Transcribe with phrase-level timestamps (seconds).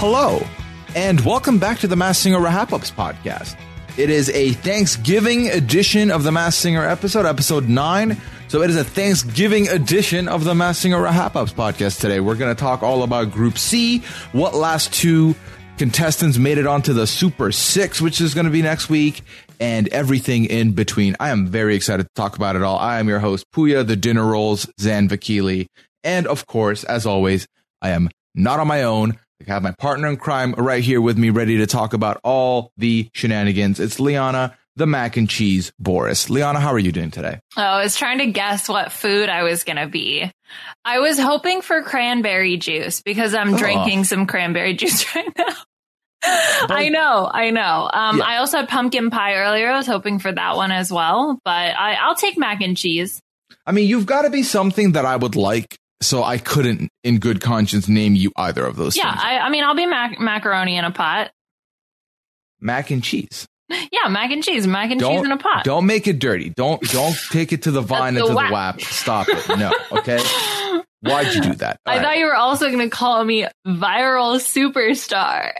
[0.00, 0.40] Hello,
[0.96, 3.54] and welcome back to the Masked Singer Wrap Ups podcast.
[3.98, 8.16] It is a Thanksgiving edition of the Masked Singer episode, episode nine.
[8.48, 12.18] So it is a Thanksgiving edition of the Masked Singer Wrap Ups podcast today.
[12.18, 13.98] We're going to talk all about Group C,
[14.32, 15.34] what last two
[15.76, 19.20] contestants made it onto the Super Six, which is going to be next week,
[19.60, 21.14] and everything in between.
[21.20, 22.78] I am very excited to talk about it all.
[22.78, 25.66] I am your host, Puya, the dinner rolls, Zan Vakili.
[26.02, 27.46] And of course, as always,
[27.82, 29.18] I am not on my own.
[29.48, 32.72] I have my partner in crime right here with me, ready to talk about all
[32.76, 33.80] the shenanigans.
[33.80, 36.28] It's Liana, the mac and cheese Boris.
[36.28, 37.40] Liana, how are you doing today?
[37.56, 40.30] Oh, I was trying to guess what food I was going to be.
[40.84, 43.58] I was hoping for cranberry juice because I'm Oh.
[43.58, 45.54] drinking some cranberry juice right now.
[46.22, 47.90] I know, I know.
[47.92, 48.24] Um, Yeah.
[48.24, 49.70] I also had pumpkin pie earlier.
[49.70, 53.20] I was hoping for that one as well, but I, I'll take mac and cheese.
[53.66, 57.18] I mean, you've got to be something that I would like, so I couldn't, in
[57.18, 59.14] good conscience, name you either of those Yeah.
[59.14, 61.30] I, I mean, I'll be mac- macaroni in a pot.
[62.60, 63.46] mac and cheese.
[63.92, 65.62] Yeah, mac and cheese, mac and cheese Don't in a pot.
[65.64, 66.50] don't make it dirty.
[66.50, 68.80] Don't don't take it to the vine and to the whap.
[68.80, 69.48] Stop it.
[69.58, 69.72] No.
[69.92, 70.18] Okay.
[71.02, 71.78] Why'd you do that?
[71.86, 75.52] I All thought you were also going to call me viral superstar,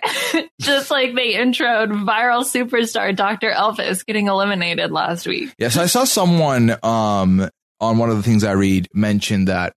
[0.60, 3.50] just like they introed viral superstar Dr.
[3.52, 5.54] Elvis getting eliminated last week.
[5.58, 7.48] Yes, I saw someone um
[7.80, 9.72] on one of the things I read mention that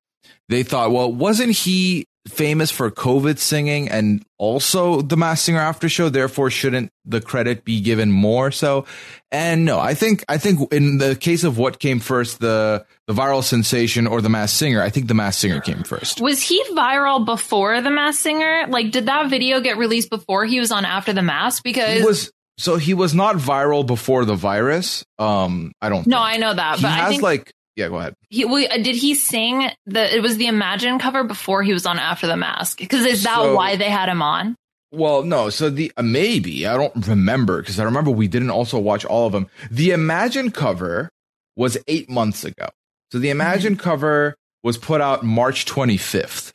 [0.49, 5.89] they thought, well, wasn't he famous for COVID singing and also the Masked Singer after
[5.89, 6.09] show?
[6.09, 8.85] Therefore, shouldn't the credit be given more so?
[9.31, 13.13] And no, I think I think in the case of what came first, the the
[13.13, 16.21] viral sensation or the Masked Singer, I think the Masked Singer came first.
[16.21, 18.67] Was he viral before The Masked Singer?
[18.67, 21.63] Like, did that video get released before he was on After the Mask?
[21.63, 25.03] Because He was so he was not viral before the virus.
[25.17, 26.05] Um, I don't.
[26.05, 26.35] no, think.
[26.35, 27.87] I know that, he but I has think like yeah.
[27.89, 28.15] Go ahead.
[28.29, 31.85] he we, uh, did he sing the it was the Imagine cover before he was
[31.85, 32.77] on After the Mask?
[32.77, 34.55] Because is that So- why they had him on?
[34.91, 35.49] Well, no.
[35.49, 39.25] So the uh, maybe I don't remember because I remember we didn't also watch all
[39.25, 39.47] of them.
[39.71, 41.09] The Imagine cover
[41.55, 42.67] was eight months ago.
[43.11, 46.51] So the Imagine cover was put out March 25th.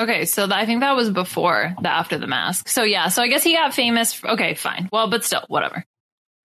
[0.00, 2.68] Okay, so I think that was before the After the Mask.
[2.68, 4.14] So yeah, so I guess he got famous.
[4.14, 4.88] f okay, fine.
[4.92, 5.84] Well, but still, whatever.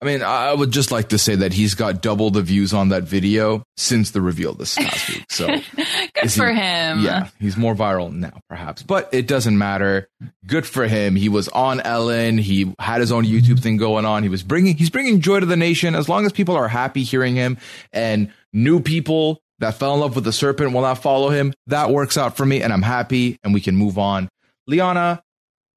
[0.02, 2.90] I mean, I would just like to say that he's got double the views on
[2.90, 5.26] that video since the reveal this past week.
[5.30, 5.88] So Good
[6.24, 7.00] Is he- for him.
[7.02, 10.08] yeah, he's more viral now, perhaps, but it doesn't matter.
[10.46, 11.16] Good for him.
[11.16, 12.38] He was on Ellen.
[12.38, 14.22] He had his own YouTube thing going on.
[14.24, 15.96] He was bringing, he's bringing joy to the nation.
[15.96, 17.58] As long as people are happy hearing him
[17.94, 21.90] and new people that fell in love with the serpent will not follow him, that
[21.90, 24.28] works out for me and I'm happy and we can move on.
[24.68, 25.24] Liana,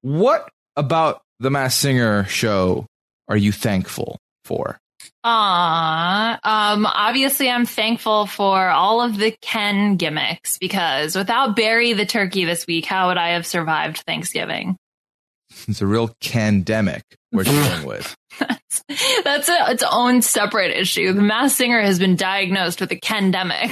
[0.01, 2.85] what about the Masked Singer show
[3.29, 4.79] are you thankful for?
[5.23, 6.39] Aw.
[6.43, 12.45] Um, obviously, I'm thankful for all of the Ken gimmicks because without Barry the turkey
[12.45, 14.77] this week, how would I have survived Thanksgiving?
[15.67, 17.01] It's a real candemic
[17.31, 18.15] we're dealing with.
[19.23, 21.13] That's a, its own separate issue.
[21.13, 23.67] The masked singer has been diagnosed with a Kendemic.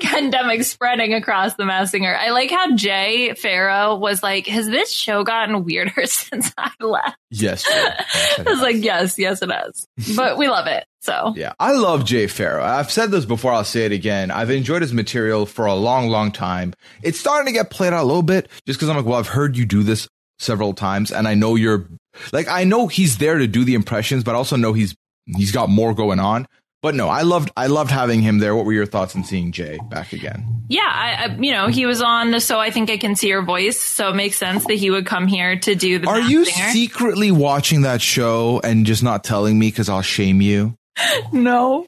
[0.00, 2.14] Kendemic spreading across the masked singer.
[2.14, 7.16] I like how Jay Pharoah was like, has this show gotten weirder since I left?
[7.30, 7.64] Yes.
[7.68, 9.86] Yes, I was like, yes, yes, it has.
[10.16, 10.84] But we love it.
[11.00, 12.64] So Yeah, I love Jay Pharoah.
[12.64, 13.52] I've said this before.
[13.52, 14.30] I'll say it again.
[14.30, 16.72] I've enjoyed his material for a long, long time.
[17.02, 19.28] It's starting to get played out a little bit just because I'm like, well, I've
[19.28, 20.08] heard you do this
[20.44, 21.88] several times, and I know you're
[22.32, 24.94] like, I know he's there to do the impressions, but I also know he's
[25.36, 26.46] he's got more going on.
[26.82, 28.54] But no, I loved I loved having him there.
[28.54, 30.64] What were your thoughts on seeing Jay back again?
[30.68, 33.28] yeah, I, I, you know, he was on the So I Think I Can See
[33.28, 33.80] Your Voice.
[33.80, 36.70] So it makes sense that he would come here to do the Are you singer.
[36.72, 40.74] secretly watching that show and just not telling me because I'll shame you?
[41.32, 41.86] no.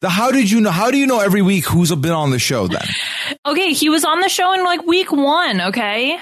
[0.00, 0.70] The how did you know?
[0.70, 2.86] How do you know every week who's been on the show then?
[3.44, 6.18] Okay, he was on the show in like week one, okay?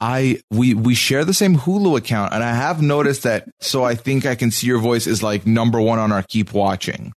[0.00, 3.48] I we we share the same Hulu account, and I have noticed that.
[3.60, 6.52] So I think I can see your voice is like number one on our keep
[6.52, 7.12] watching.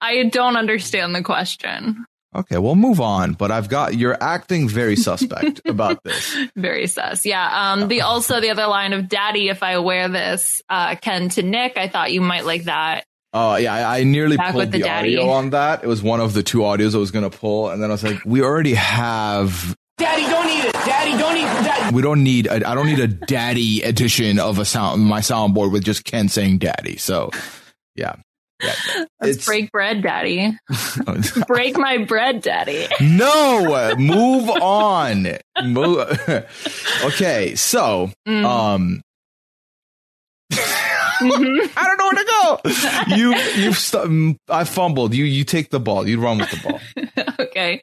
[0.00, 2.06] I don't understand the question.
[2.34, 3.32] Okay, we'll move on.
[3.32, 6.36] But I've got you're acting very suspect about this.
[6.54, 7.24] Very sus.
[7.24, 7.72] Yeah.
[7.72, 11.42] Um, the also the other line of daddy, if I wear this, uh, Ken to
[11.42, 13.04] Nick, I thought you might like that.
[13.32, 15.82] Oh yeah, I, I nearly Back pulled the the, audio on that.
[15.82, 18.04] It was one of the two audios I was gonna pull, and then I was
[18.04, 19.74] like, we already have.
[19.98, 20.72] Daddy, don't eat it.
[20.74, 21.90] Daddy, don't eat that.
[21.92, 22.46] We don't need.
[22.48, 26.28] A, I don't need a daddy edition of a sound my soundboard with just Ken
[26.28, 26.96] saying daddy.
[26.98, 27.30] So,
[27.94, 28.16] yeah,
[28.62, 28.74] yeah.
[29.22, 30.56] Let's It's- break bread, daddy.
[31.46, 32.88] break my bread, daddy.
[33.00, 35.28] no, move on.
[35.64, 35.98] Move.
[37.04, 38.44] okay, so Mm.
[38.44, 39.00] um.
[40.52, 41.70] Mhm.
[41.76, 43.16] I don't know where to go.
[43.16, 43.34] You
[43.64, 45.14] you st- I fumbled.
[45.14, 46.06] You you take the ball.
[46.06, 46.80] You run with the ball.
[47.56, 47.82] Okay.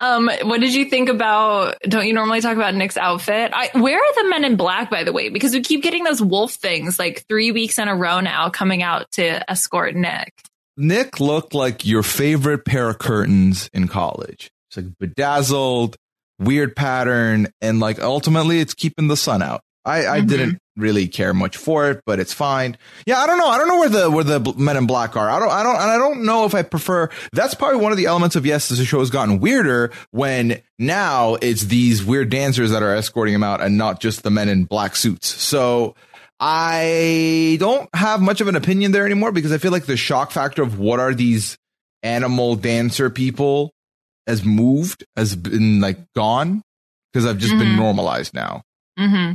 [0.00, 1.76] Um, what did you think about?
[1.82, 3.50] Don't you normally talk about Nick's outfit?
[3.54, 5.28] I, where are the Men in Black, by the way?
[5.28, 8.82] Because we keep getting those wolf things like three weeks in a row now coming
[8.82, 10.32] out to escort Nick.
[10.76, 14.50] Nick looked like your favorite pair of curtains in college.
[14.68, 15.96] It's like bedazzled,
[16.38, 19.60] weird pattern, and like ultimately it's keeping the sun out.
[19.84, 20.28] I, I Mhm.
[20.28, 22.76] didn't really care much for it, but it's fine.
[23.06, 23.48] Yeah, I don't know.
[23.48, 25.28] I don't know where the where the Men in Black are.
[25.30, 25.50] I don't.
[25.50, 25.76] I don't.
[25.76, 27.08] And I don't know if I prefer.
[27.32, 31.34] That's probably one of the elements of yes, the show has gotten weirder when now
[31.42, 34.64] it's these weird dancers that are escorting him out, and not just the men in
[34.64, 35.26] black suits.
[35.28, 35.94] So
[36.40, 40.30] I don't have much of an opinion there anymore because I feel like the shock
[40.32, 41.56] factor of what are these
[42.02, 43.70] animal dancer people
[44.26, 46.62] has moved, has been like gone
[47.12, 47.76] because I've just been Mhm.
[47.76, 48.62] normalized now.
[48.98, 49.32] hmm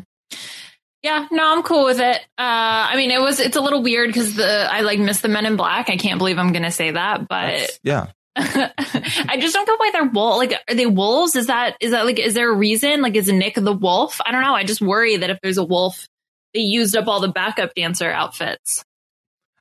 [1.04, 2.18] Yeah, no, I'm cool with it.
[2.38, 5.28] Uh, I mean, it was, it's a little weird because the, I like miss the
[5.30, 5.90] Men in Black.
[5.90, 8.08] I can't believe I'm going to say that, but That's- yeah.
[8.40, 10.38] I just don't get why they're wolf.
[10.38, 11.36] Like, are they wolves?
[11.36, 13.02] Is that, is that like, is there a reason?
[13.02, 14.20] Like, is Nick the wolf?
[14.26, 14.54] I don't know.
[14.54, 16.08] I just worry that if there's a wolf,
[16.54, 18.84] they used up all the backup dancer outfits.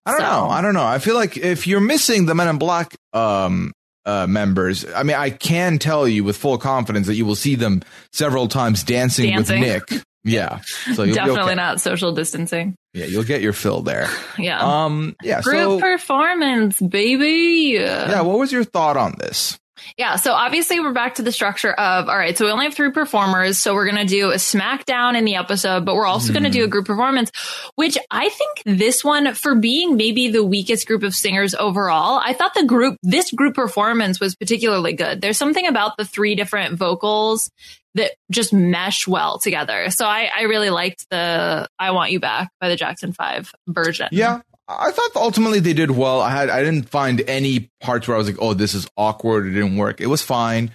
[0.05, 0.49] I don't So- know.
[0.50, 0.85] I don't know.
[0.85, 3.73] I feel like if you're missing the Men in Black um
[4.05, 7.55] uh members, I mean, I can tell you with full confidence that you will see
[7.56, 9.61] them several times dancing, Dancing.
[9.61, 10.03] with Nick.
[10.26, 10.61] Yeah.
[10.94, 11.55] So you'll be Definitely okay.
[11.55, 12.75] not social distancing.
[12.93, 14.08] Yeah, you'll get your fill there.
[14.38, 14.84] Yeah.
[14.84, 17.76] Um yeah, Group so performance, baby.
[17.78, 19.58] yeah, what was your thought on this?
[19.97, 22.75] Yeah, so obviously we're back to the structure of all right, so we only have
[22.75, 26.33] three performers, so we're going to do a SmackDown in the episode, but we're also
[26.33, 26.71] going to do a mm.
[26.71, 27.31] group performance,
[27.75, 32.33] which I think this one for being maybe the weakest group of singers overall, I
[32.33, 35.21] thought the group this group performance was particularly good.
[35.21, 37.50] There's something about the three different vocals
[37.94, 39.91] that just mesh well together.
[39.91, 44.09] So I I really liked the I Want You Back by the Jackson 5 version.
[44.12, 44.41] Yeah.
[44.69, 46.21] I thought ultimately they did well.
[46.21, 49.47] I had I didn't find any parts where I was like, "Oh, this is awkward.
[49.47, 50.73] It didn't work." It was fine.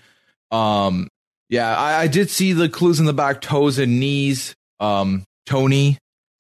[0.52, 1.08] Um,
[1.50, 4.56] yeah, I, I did see the clues in the back, toes and knees.
[4.80, 5.98] Um, Tony,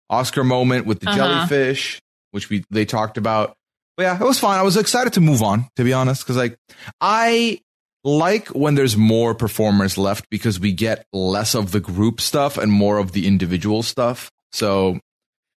[0.09, 1.17] Oscar moment with the Uh-huh.
[1.17, 1.99] jellyfish,
[2.31, 3.53] which we they talked about.
[3.97, 4.57] But yeah, it was fine.
[4.57, 6.55] I was excited to move on, to be honest, because like
[7.01, 7.59] I
[8.03, 12.71] like when there's more performers left because we get less of the group stuff and
[12.71, 14.31] more of the individual stuff.
[14.53, 14.99] So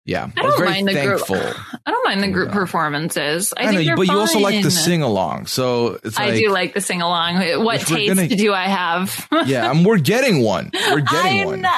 [0.04, 1.22] yeah, I don't very mind the group.
[1.30, 2.54] I don't mind the group Yeah.
[2.54, 3.52] performances.
[3.56, 4.62] I, I, think know, but you also like fine.
[4.62, 7.36] the sing along, so it's like I do like the sing along.
[7.64, 9.28] What taste gonna- do I have?
[9.46, 10.70] yeah, we're getting one.
[10.74, 11.60] We're getting I one.
[11.60, 11.70] know.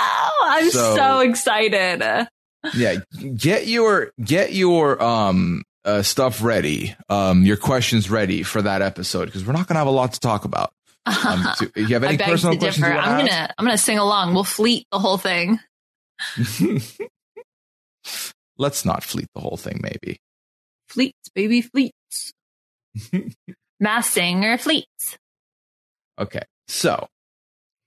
[0.44, 2.28] I'm so, So- excited.
[2.72, 2.96] Yeah,
[3.36, 9.26] get your get your um uh, stuff ready, um your questions ready for that episode
[9.26, 10.72] because we're not gonna have a lot to talk about.
[11.04, 12.86] Um, so, you have any personal questions?
[12.86, 14.32] I'm gonna I'm gonna sing along.
[14.32, 15.60] We'll fleet the whole thing.
[18.56, 19.80] Let's not fleet the whole thing.
[19.82, 20.18] Maybe.
[20.88, 22.32] Fleets, baby, fleets.
[23.80, 25.18] Masked singer fleets.
[26.18, 27.08] Okay, so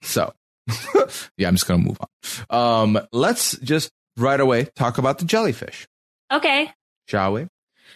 [0.02, 0.34] so
[1.38, 1.98] yeah, I'm just gonna move
[2.50, 2.94] on.
[2.96, 5.88] Um, let's just right away talk about the jellyfish.
[6.32, 6.72] Okay.
[7.08, 7.48] shall we?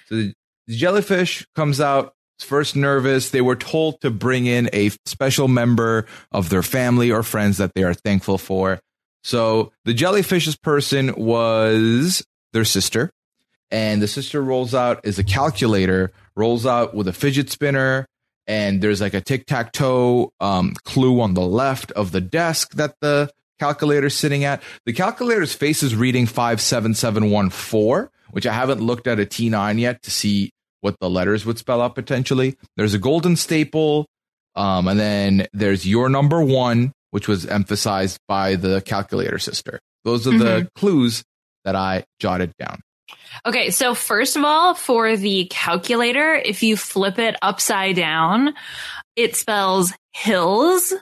[0.08, 0.34] So the,
[0.68, 2.14] the jellyfish comes out.
[2.40, 7.22] First nervous, they were told to bring in a special member of their family or
[7.22, 8.80] friends that they are thankful for.
[9.24, 13.12] So the jellyfish's person was their sister,
[13.72, 18.06] and the sister rolls out is a calculator, rolls out with a fidget spinner,
[18.48, 22.74] and there's like a tic tac toe um, clue on the left of the desk
[22.74, 24.62] that the calculator's sitting at.
[24.86, 30.12] The calculator's face is reading 57714, which I haven't looked at a T9 yet to
[30.12, 32.58] see what the letters would spell out potentially.
[32.76, 34.08] There's a golden staple,
[34.56, 39.80] um, and then there's your number one, which was emphasized by the calculator sister.
[40.04, 41.24] Those are the clues
[41.66, 42.82] that I jotted down.
[43.46, 48.54] Okay, so first of all, for the calculator, if you flip it upside down,
[49.16, 50.94] it spells hills.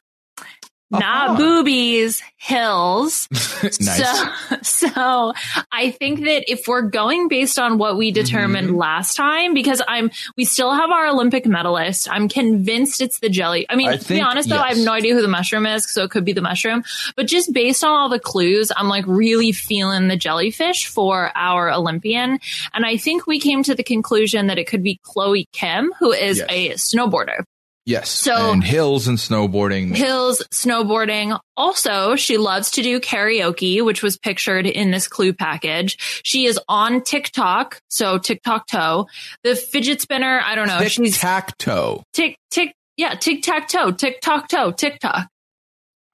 [0.92, 1.38] Not Uh-huh.
[1.38, 3.28] boobies, hills.
[3.64, 3.78] nice.
[3.82, 5.34] So, so
[5.72, 8.78] I think that if we're going based on what we determined Mm-hmm.
[8.78, 12.10] last time, because I'm, we still have our Olympic medalist.
[12.12, 13.66] I'm convinced it's the jelly.
[13.70, 15.90] I mean, I to be honest though, I have no idea who the mushroom is,
[15.90, 16.84] so it could be the mushroom.
[17.16, 21.72] But just based on all the clues, I'm like really feeling the jellyfish for our
[21.72, 22.40] Olympian.
[22.74, 26.12] And I think we came to the conclusion that it could be Chloe Kim, who
[26.12, 26.48] is Yes.
[26.50, 27.44] a snowboarder.
[27.90, 28.10] Yes.
[28.10, 29.96] so- and hills and snowboarding.
[29.96, 31.38] Hills, snowboarding.
[31.58, 35.98] Also, she loves to do karaoke, which was pictured in this clue package.
[36.24, 39.08] She is on TikTok, so TikTok toe.
[39.44, 40.80] The fidget spinner, I don't know.
[40.80, 42.04] Tic She's tac toe.
[42.14, 45.28] tick, tick, yeah, tic tac toe, TikTok toe, TikTok.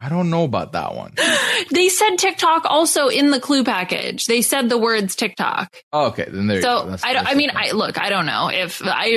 [0.02, 1.14] I don't know about that one.
[1.72, 4.26] They said TikTok also in the clue package.
[4.26, 5.74] They said the words TikTok.
[5.94, 6.80] Oh, okay, then there you go.
[6.80, 7.50] So That's- I that's I mean.
[7.56, 9.08] I look, I don't know if I,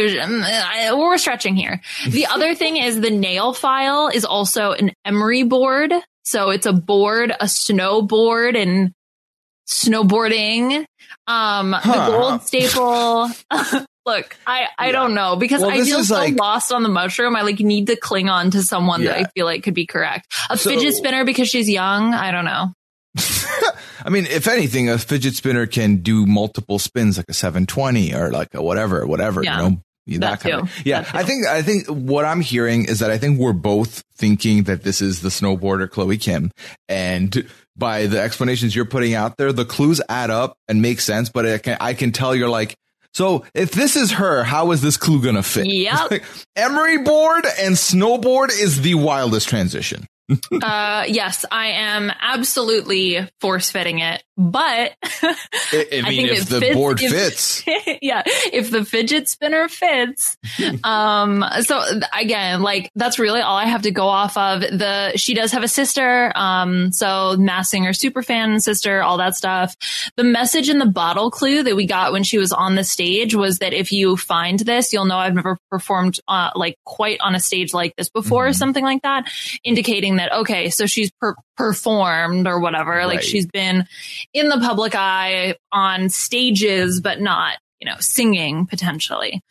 [0.88, 1.80] I, we're stretching here.
[2.08, 5.92] The other thing is the nail file is also an emery board.
[6.23, 8.92] So it's a board, a snowboard and
[9.68, 10.85] snowboarding.
[11.26, 11.92] Um, Huh.
[12.11, 13.30] the gold staple.
[14.08, 17.36] look, I, I don't know because Well, I feel so like- lost on the mushroom.
[17.36, 20.32] I like need to cling on to someone that I feel like could be correct.
[20.50, 22.14] A So- fidget spinner because she's young.
[22.14, 22.72] I don't know.
[24.04, 28.30] I mean, if anything, a fidget spinner can do multiple spins, like a 720 or
[28.30, 29.56] like a whatever, whatever, Yeah.
[30.06, 30.86] you know, that, That kind of.
[30.86, 34.62] Yeah, I think I think what I'm hearing is that I think we're both thinking
[34.64, 36.50] that this is the snowboarder Chloe Kim,
[36.88, 37.46] and
[37.76, 41.28] by the explanations you're putting out there, the clues add up and make sense.
[41.28, 42.74] But I can I can tell you're like.
[43.14, 45.66] So if this is her, how is this clue gonna fit?
[45.66, 46.10] Yep.
[46.10, 46.24] Like,
[46.56, 50.06] Emery board and snowboard is the wildest transition.
[50.62, 55.35] Uh, yes, I am absolutely force fitting it, but I,
[55.73, 57.64] I I mean, think if the fits- board if- fits,
[58.02, 60.37] yeah, if the fidget spinner fits.
[60.85, 61.83] um, so
[62.16, 64.61] again, like that's really all I have to go off of.
[64.61, 69.35] The she does have a sister, um, so Masked Singer super fan sister, all that
[69.35, 69.75] stuff.
[70.16, 73.35] The message in the bottle clue that we got when she was on the stage
[73.35, 77.35] was that if you find this, you'll know I've never performed uh, like quite on
[77.35, 78.54] a stage like this before, or Mhm.
[78.57, 79.28] something like that,
[79.64, 83.84] indicating that okay, so she's per- performed or whatever, like she's been
[84.32, 89.42] in the public eye on stages, but not, you know, singing potentially.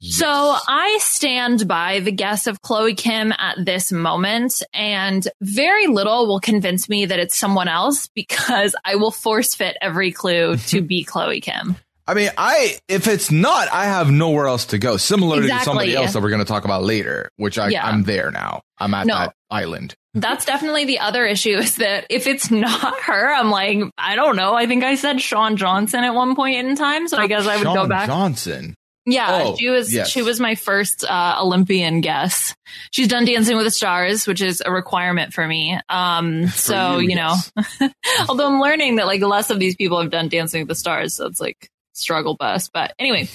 [0.00, 6.26] So I stand by the guess of Chloe Kim at this moment and very little
[6.26, 10.82] will convince me that it's someone else because I will force fit every clue to
[10.82, 11.76] be Chloe Kim.
[12.06, 14.96] I mean, I if it's not, I have nowhere else to go.
[14.96, 17.86] Similar to somebody else that we're going to talk about later, which I, Yeah.
[17.86, 18.62] I'm there now.
[18.78, 19.14] I'm at No.
[19.14, 19.94] that island.
[20.14, 24.36] That's definitely the other issue is that if it's not her, I'm like, I don't
[24.36, 24.52] know.
[24.54, 27.08] I think I said Shawn Johnson at one point in time.
[27.08, 28.08] So I guess I would Shawn go back.
[28.08, 28.74] Johnson.
[29.04, 30.08] Yeah, Oh, she was yes.
[30.08, 32.54] she was my first uh, Olympian guest.
[32.92, 35.76] She's done Dancing with the Stars, which is a requirement for me.
[35.88, 37.34] Um, so you, you, know,
[38.28, 41.14] although I'm learning that like less of these people have done Dancing with the Stars,
[41.16, 42.68] so it's like struggle bus.
[42.72, 43.28] But anyway,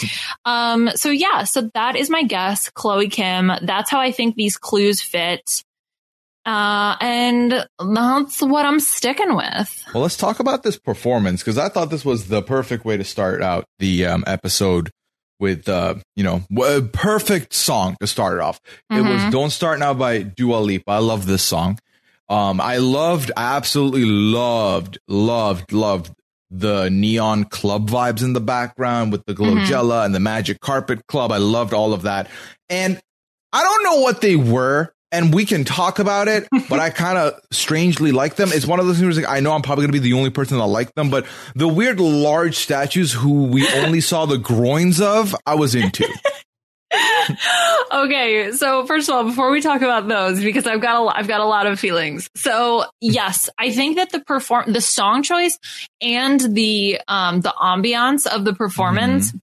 [0.45, 3.51] um, so yeah, so that is my guess, Chloe Kim.
[3.61, 5.63] That's how I think these clues fit.
[6.45, 9.83] Uh, and that's what I'm sticking with.
[9.93, 13.03] Well, let's talk about this performance because I thought this was the perfect way to
[13.03, 14.89] start out the um, episode
[15.41, 18.61] with, uh, you know, a perfect song to start it off.
[18.89, 19.31] It was Mhm.
[19.31, 20.89] "Don't Start Now" by Dua Lipa.
[20.91, 21.79] I love this song.
[22.29, 26.11] Um, I loved, I absolutely loved, loved, loved
[26.49, 30.05] the neon club vibes in the background with the Glowgella mm-hmm.
[30.05, 31.31] and the Magic Carpet Club.
[31.31, 32.29] I loved all of that,
[32.69, 32.99] and
[33.53, 34.93] I don't know what they were.
[35.09, 38.49] And we can talk about it, but I kind of strangely like them.
[38.51, 40.31] It's one of those things where I know I'm probably going to be the only
[40.31, 41.25] person that like them, but
[41.55, 46.05] the weird large statues who we only saw the groins of, I was into.
[47.91, 51.27] okay, so first of all, before we talk about those, because I've got a, I've
[51.27, 52.29] got a lot of feelings.
[52.35, 55.57] So yes, I think that the perform, the song choice
[56.01, 59.33] and the um the ambiance of the performance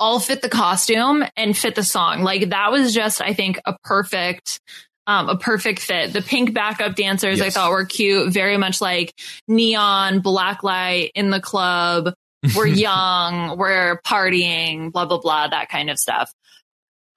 [0.00, 2.22] all fit the costume and fit the song.
[2.22, 4.60] Like that was just, I think, a perfect.
[5.06, 6.12] Um, a perfect fit.
[6.12, 9.14] The pink backup dancers I thought were cute, very much like
[9.48, 12.12] neon, black light in the club.
[12.54, 16.30] We're young, we're partying, blah, blah, blah, that kind of stuff.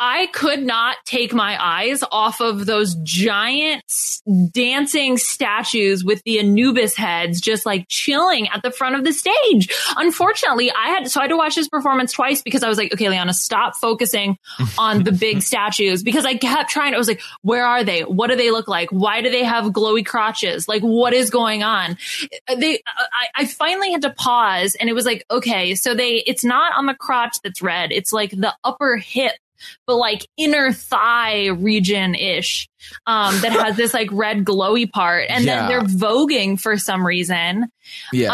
[0.03, 3.83] I could not take my eyes off of those giant
[4.51, 9.69] dancing statues with the Anubis heads just like chilling at the front of the stage.
[9.95, 12.91] Unfortunately, I had, so I had to watch this performance twice because I was like,
[12.91, 14.39] okay, Liana, stop focusing
[14.79, 16.95] on the big statues because I kept trying.
[16.95, 18.01] I was like, where are they?
[18.01, 18.89] What do they look like?
[18.89, 20.67] Why do they have glowy crotches?
[20.67, 21.95] Like, what is going on?
[22.47, 25.93] Uh, they, uh, I, I finally had to pause and it was like, okay, so
[25.93, 27.91] they, it's not on the crotch that's red.
[27.91, 29.33] It's like the upper hip
[29.87, 32.67] but like inner thigh region ish,
[33.05, 35.25] um, that has this like red glowy part.
[35.29, 35.67] And Yeah.
[35.67, 37.67] then they're voguing for some reason.
[38.11, 38.33] Yeah.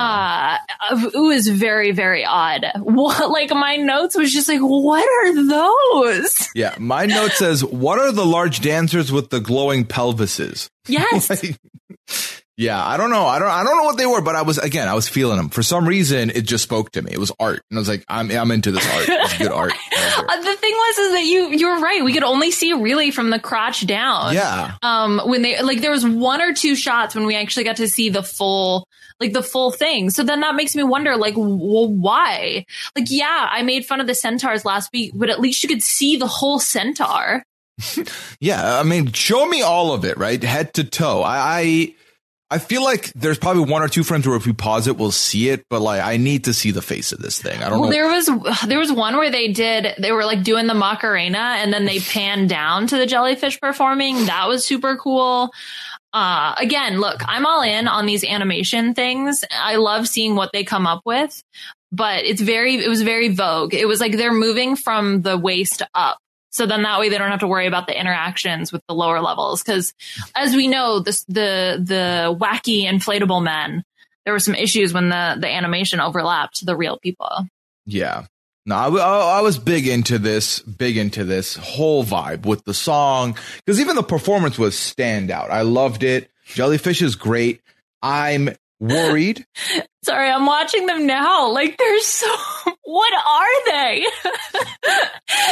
[0.92, 2.66] Uh, it was very, very odd.
[2.98, 6.50] What, like my notes was just like, what are those?
[6.56, 6.76] yeah.
[6.80, 10.70] My note says, what are the large dancers with the glowing pelvises?
[10.88, 11.30] Yes.
[11.44, 11.58] Like,
[12.58, 13.26] yeah, I don't know.
[13.26, 13.50] I don't.
[13.50, 14.88] I don't know what they were, but I was again.
[14.88, 15.50] I was feeling them.
[15.50, 17.12] For some reason, it just spoke to me.
[17.12, 18.32] It was art, and I was like, I'm.
[18.32, 19.06] I'm into this art.
[19.08, 19.74] It's good art.
[19.74, 22.04] Uh, the thing was is that you you were right.
[22.04, 24.34] We could only see really from the crotch down.
[24.34, 24.76] yeah.
[24.82, 27.88] Um, when they like there was one or two shots when we actually got to
[27.88, 28.88] see the full
[29.20, 30.10] like the full thing.
[30.10, 32.66] So then that makes me wonder like well why?
[32.96, 35.84] Like yeah, I made fun of the centaurs last week, but at least you could
[35.84, 37.44] see the whole centaur.
[38.40, 41.22] Yeah, I mean, show me all of it, right, head to toe.
[41.22, 41.96] I, I,
[42.50, 45.12] I feel like there's probably one or two frames where if we pause it, we'll
[45.12, 45.66] see it.
[45.70, 47.62] But like, I need to see the face of this thing.
[47.62, 47.94] I don't Well, know.
[47.94, 48.30] there was
[48.68, 52.00] there was one where they did they were like doing the Macarena and then they
[52.00, 54.28] panned down to the jellyfish performing.
[54.28, 55.52] That was super cool.
[56.14, 59.44] Uh, again, look, I'm all in on these animation things.
[59.52, 61.44] I love seeing what they come up with,
[61.92, 63.74] but it's very it was very vogue.
[63.74, 66.18] It was like they're moving from the waist up.
[66.58, 69.22] So then that way they don't have to worry about the interactions with the lower
[69.22, 69.62] levels.
[69.62, 69.94] Cause
[70.36, 73.84] as we know, this, the, the wacky inflatable men,
[74.26, 77.30] there were some issues when the, the animation overlapped the real people.
[77.86, 78.26] Yeah.
[78.66, 82.74] No, I, I- I was big into this, big into this whole vibe with the
[82.74, 85.52] song because even the performance was standout.
[85.52, 86.30] I loved it.
[86.48, 87.62] Jellyfish is great.
[88.02, 88.50] I'm
[88.80, 89.46] worried.
[90.04, 91.50] Sorry, I'm watching them now.
[91.52, 92.28] Like they're so.
[92.90, 94.06] What are they?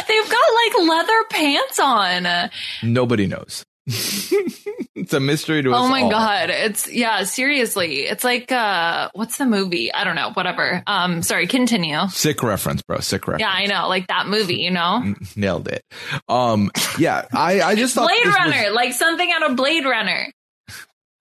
[0.08, 2.50] They've got like leather pants on.
[2.82, 3.62] Nobody knows.
[3.86, 5.76] it's a mystery to us.
[5.78, 6.10] Oh my all.
[6.10, 7.22] god, it's yeah.
[7.24, 9.92] Seriously, it's like uh, what's the movie?
[9.92, 10.32] I don't know.
[10.32, 10.82] Whatever.
[10.86, 11.46] Um, sorry.
[11.46, 12.08] Continue.
[12.08, 12.98] Sick reference, bro.
[13.00, 13.42] Sick reference.
[13.42, 13.86] Yeah, I know.
[13.88, 14.56] Like that movie.
[14.56, 15.82] You know, Nailed it.
[16.28, 18.70] Um, yeah, I, I just thought Blade this was- Runner.
[18.70, 20.32] Like something out of Blade Runner.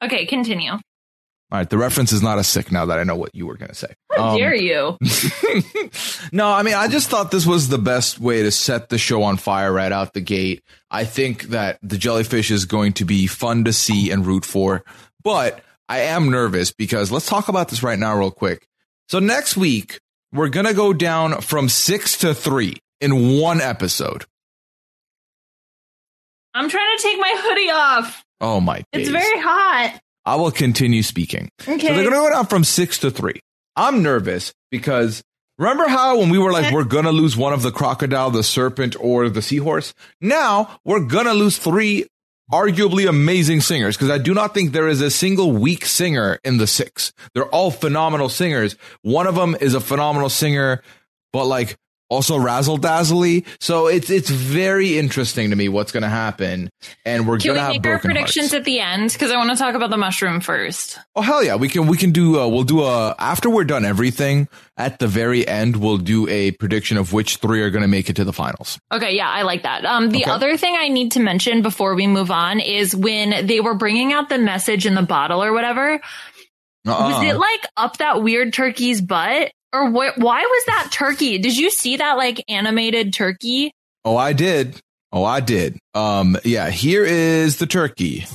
[0.02, 0.72] Okay, continue.
[1.52, 3.56] All right, the reference is not as sick now that I know what you were
[3.56, 3.94] going to say.
[4.16, 4.98] How Um, dare you?
[6.32, 9.24] no, I mean, I just thought this was the best way to set the show
[9.24, 10.64] on fire right out the gate.
[10.90, 14.84] I think that the jellyfish is going to be fun to see and root for,
[15.24, 18.68] but I am nervous because let's talk about this right now, real quick.
[19.10, 20.00] So next week,
[20.34, 24.26] we're going to go down from six to three in one episode.
[26.54, 28.24] I'm trying to take my hoodie off.
[28.42, 30.00] Oh my It's very hot.
[30.26, 31.50] I will continue speaking.
[31.62, 31.78] Okay.
[31.80, 33.40] So they're going to go down from six to three.
[33.76, 35.24] I'm nervous because
[35.58, 38.44] remember how when we were like, we're going to lose one of the crocodile, the
[38.44, 39.94] serpent, or the seahorse?
[40.22, 42.08] Now we're going to lose three
[42.52, 46.58] arguably amazing singers because I do not think there is a single weak singer in
[46.58, 47.12] the six.
[47.34, 48.76] They're all phenomenal singers.
[49.02, 50.82] One of them is a phenomenal singer,
[51.34, 51.78] but like
[52.10, 53.46] also razzle dazzly.
[53.60, 56.70] So it's, it's very interesting to me what's going to happen.
[57.06, 58.60] And we're going we to have make our broken predictions hearts.
[58.60, 59.12] at the end?
[59.12, 61.00] Because I want to talk about the mushroom first.
[61.16, 63.86] Oh hell yeah, we can we can do uh, we'll do a after we're done
[63.86, 67.88] everything at the very end we'll do a prediction of which three are going to
[67.88, 68.78] make it to the finals.
[68.92, 69.86] Okay, yeah, I like that.
[69.86, 70.32] Um, the Okay.
[70.32, 74.14] other thing I need to mention before we move on is when they were bringing
[74.14, 76.00] out the message in the bottle or whatever.
[76.88, 77.10] Uh-uh.
[77.20, 81.38] Was it like up that weird turkey's butt, or wh- why was that turkey?
[81.38, 83.72] Did you see that like animated turkey?
[84.04, 84.80] oh, I did.
[85.12, 85.78] Oh, I did.
[85.94, 88.26] Um yeah, here is the turkey.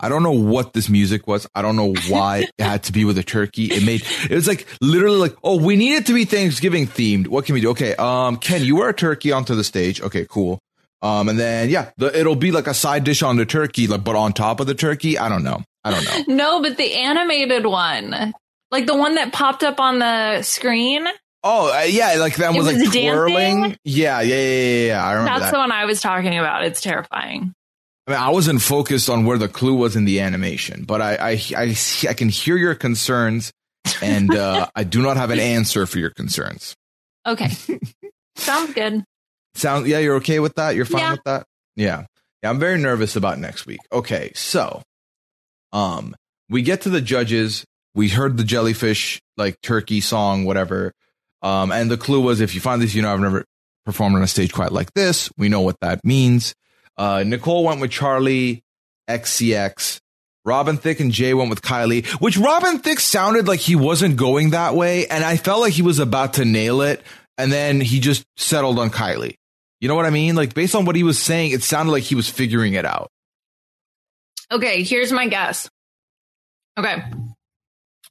[0.00, 1.46] I don't know what this music was.
[1.54, 3.66] I don't know why it had to be with a turkey.
[3.66, 7.28] It made it was like literally like, oh, we need it to be Thanksgiving themed.
[7.28, 7.70] What can we do?
[7.70, 10.02] Okay, um, Ken, you wear a turkey onto the stage.
[10.02, 10.58] Okay, cool.
[11.04, 14.02] Um, and then yeah, the, it'll be like a side dish on the turkey, like
[14.02, 15.18] but on top of the turkey.
[15.18, 15.62] I don't know.
[15.84, 16.34] I don't know.
[16.34, 18.32] No, but the animated one,
[18.70, 21.06] like the one that popped up on the screen.
[21.42, 23.02] Oh uh, yeah, like that was, was like dancing?
[23.02, 23.76] twirling.
[23.84, 25.04] Yeah, yeah, yeah, yeah, yeah.
[25.04, 25.52] I remember That's that.
[25.52, 26.64] the one I was talking about.
[26.64, 27.52] It's terrifying.
[28.06, 31.16] I mean, I wasn't focused on where the clue was in the animation, but I,
[31.16, 31.76] I, I,
[32.08, 33.52] I can hear your concerns,
[34.02, 36.74] and uh, I do not have an answer for your concerns.
[37.26, 37.50] Okay,
[38.36, 39.04] sounds good.
[39.54, 40.74] Sound, yeah, you're okay with that?
[40.74, 41.10] You're fine Yeah.
[41.12, 41.46] with that?
[41.76, 42.04] Yeah.
[42.42, 43.80] Yeah, I'm very nervous about next week.
[43.92, 44.82] Okay, so,
[45.72, 46.14] um,
[46.50, 47.64] we get to the judges.
[47.94, 50.92] We heard the jellyfish, like turkey song, whatever.
[51.42, 53.44] Um, and the clue was if you find this, you know, I've never
[53.86, 55.30] performed on a stage quite like this.
[55.38, 56.54] We know what that means.
[56.96, 58.62] Uh, Nicole went with Charli
[59.08, 60.00] XCX.
[60.44, 64.50] Robin Thicke and Jay went with Kylie, which Robin Thicke sounded like he wasn't going
[64.50, 65.06] that way.
[65.06, 67.02] And I felt like he was about to nail it.
[67.38, 69.36] And then he just settled on Kylie.
[69.84, 70.34] You know what I mean?
[70.34, 73.10] Like based on what he was saying, it sounded like he was figuring it out.
[74.50, 75.68] Okay, here's my guess.
[76.78, 77.04] Okay.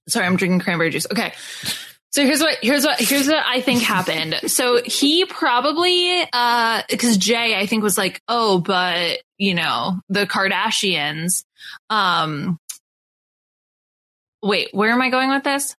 [0.07, 1.07] Sorry, I'm drinking cranberry juice.
[1.11, 1.33] Okay.
[2.11, 4.39] So here's what here's what here's what I think happened.
[4.51, 10.27] So he probably uh because Jay I think was like, oh, but you know, the
[10.27, 11.43] Kardashians.
[11.89, 12.59] Um
[14.43, 15.75] wait, where am I going with this?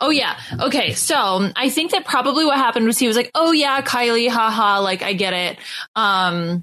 [0.00, 0.38] Oh yeah.
[0.60, 0.94] Okay.
[0.94, 4.80] So I think that probably what happened was he was like, oh yeah, Kylie, haha,
[4.80, 5.58] like I get it.
[5.94, 6.62] Um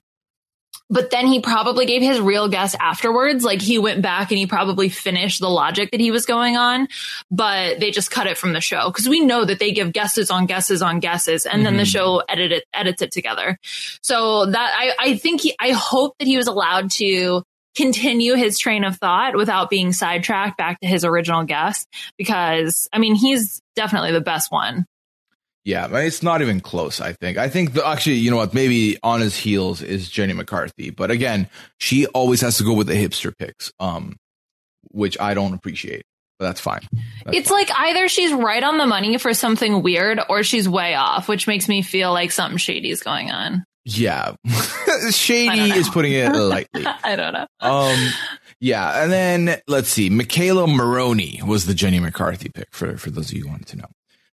[0.92, 3.46] but then he probably gave his real guess afterwards.
[3.46, 6.90] Like he went back and he probably finished the logic that he was going on,
[7.32, 10.30] but they just cut it from the show because we know that they give guesses
[10.30, 11.64] on guesses on guesses, and mm-hmm.
[11.64, 11.90] then the mm-hmm.
[11.90, 13.58] show edit it, edits it together.
[14.02, 17.44] So that I, I think he, I hope that he was allowed to
[17.76, 21.86] continue his train of thought without being sidetracked back to his original guess
[22.18, 24.86] because I mean he's definitely the best one.
[25.64, 27.00] Yeah, it's not even close.
[27.00, 27.38] I think.
[27.38, 28.54] I think the, actually, you know what?
[28.54, 31.48] Maybe on his heels is Jenny McCarthy, but again,
[31.80, 34.18] she always has to go with the hipster picks, um,
[34.90, 36.04] which I don't appreciate.
[36.40, 36.82] But that's fine.
[37.24, 37.60] That's it's fine.
[37.60, 41.46] like either she's right on the money for something weird, or she's way off, which
[41.46, 43.64] makes me feel like something shady is going on.
[43.86, 44.36] Yeah,
[45.12, 46.86] shady is putting it lightly.
[46.86, 47.48] I don't know.
[47.60, 47.98] Um,
[48.60, 50.10] yeah, and then let's see.
[50.10, 53.78] McKayla Maroney was the Jenny McCarthy pick for for those of you who wanted to
[53.78, 53.88] know.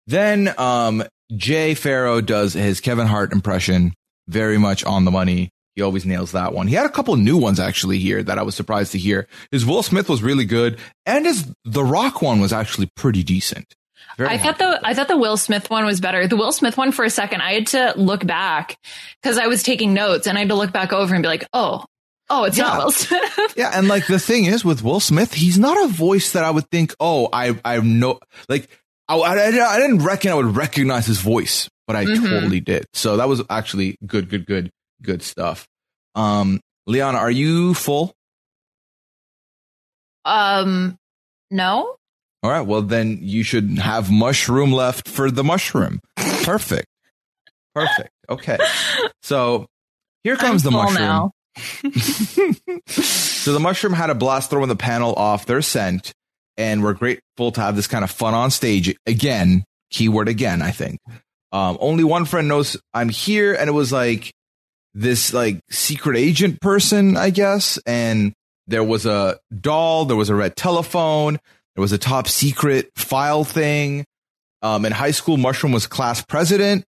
[0.07, 1.03] Then um,
[1.37, 3.95] Jay Pharoah does his Kevin Hart impression
[4.27, 5.51] very much on the money.
[5.77, 6.67] He always nails that one.
[6.67, 9.29] He had a couple new ones actually here that I was surprised to hear.
[9.51, 13.75] His Will Smith was really good, and his The Rock one was actually pretty decent.
[14.19, 16.27] Very I thought the I thought the Will Smith one was better.
[16.27, 18.77] The Will Smith one for a second, I had to look back
[19.23, 21.47] because I was taking notes and I had to look back over and be like,
[21.53, 21.85] oh,
[22.29, 22.65] oh, it's yeah.
[22.65, 23.55] not Will Smith.
[23.57, 26.51] yeah, and like the thing is with Will Smith, he's not a voice that I
[26.51, 28.69] would think, oh, I I know like
[29.09, 32.27] I, I, I didn't reckon I would recognize his voice, but I mm-hmm.
[32.27, 32.87] totally did.
[32.95, 35.69] So that was actually good, good, good, good stuff.
[36.17, 38.17] Um, Liana, are you full?
[40.25, 40.99] Um,
[41.53, 41.95] no.
[42.43, 42.61] All right.
[42.61, 46.01] Well, then you should have mushroom left for the mushroom.
[46.17, 46.87] Perfect.
[47.75, 48.11] Perfect.
[48.29, 48.59] Okay.
[49.23, 49.67] So
[50.25, 51.31] here comes I'm the mushroom.
[52.89, 56.13] so the mushroom had a blast throwing the panel off their scent
[56.59, 59.65] and we're grateful to have this kind of fun on stage again.
[59.91, 60.99] Keyword again, I think.
[61.53, 64.35] Um, only one friend knows I'm here, and it was like
[64.93, 67.79] this like secret agent person, I guess.
[67.87, 68.35] And
[68.67, 71.39] there was a doll, there was a red telephone,
[71.79, 74.05] there was a top secret file thing.
[74.63, 76.85] Um, in high school, Mushroom was class president,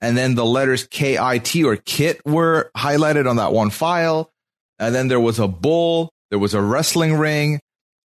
[0.00, 4.30] and then the letters K I T or KIT were highlighted on that one file.
[4.78, 7.58] And then there was a bull, there was a wrestling ring,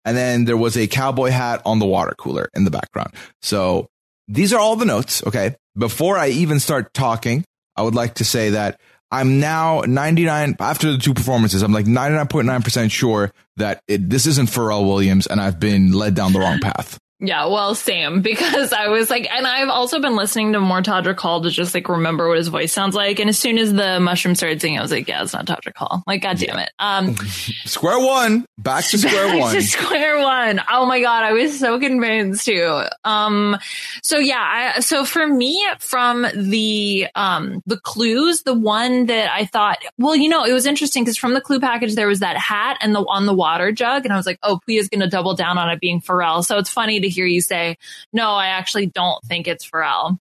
[0.06, 3.14] and then there was a cowboy hat on the water cooler in the background.
[3.44, 3.86] So
[4.28, 5.24] these are all the notes.
[5.28, 5.54] Okay.
[5.78, 10.92] Before I even start talking, I would like to say that I'm now 99 after
[10.92, 11.62] the two performances.
[11.62, 16.34] I'm like 99.9% sure that it, this isn't Pharrell Williams and I've been led down
[16.34, 17.00] the wrong path.
[17.20, 21.20] Yeah, well, same because I was like, and I've also been listening to more Todrick
[21.20, 23.20] Hall to just like remember what his voice sounds like.
[23.20, 25.76] And as soon as the mushroom started singing, I was like, yeah, it's not Todrick
[25.76, 26.04] Hall.
[26.06, 26.72] Like, god damn it.
[26.80, 27.16] Um,
[27.66, 29.56] square one, back to square back one.
[29.56, 30.62] To square one.
[30.72, 32.84] Oh my god, I was so convinced too.
[33.04, 33.58] Um,
[34.04, 39.46] so yeah, I, so for me, from the um the clues, the one that I
[39.46, 42.38] thought, well, you know, it was interesting because from the clue package there was that
[42.38, 45.08] hat and the on the water jug, and I was like, oh, Puya's going to
[45.08, 46.46] double down on it being Pharrell.
[46.46, 47.78] So it's funny to to hear you say,
[48.14, 50.18] no, I actually don't think it's Pharrell.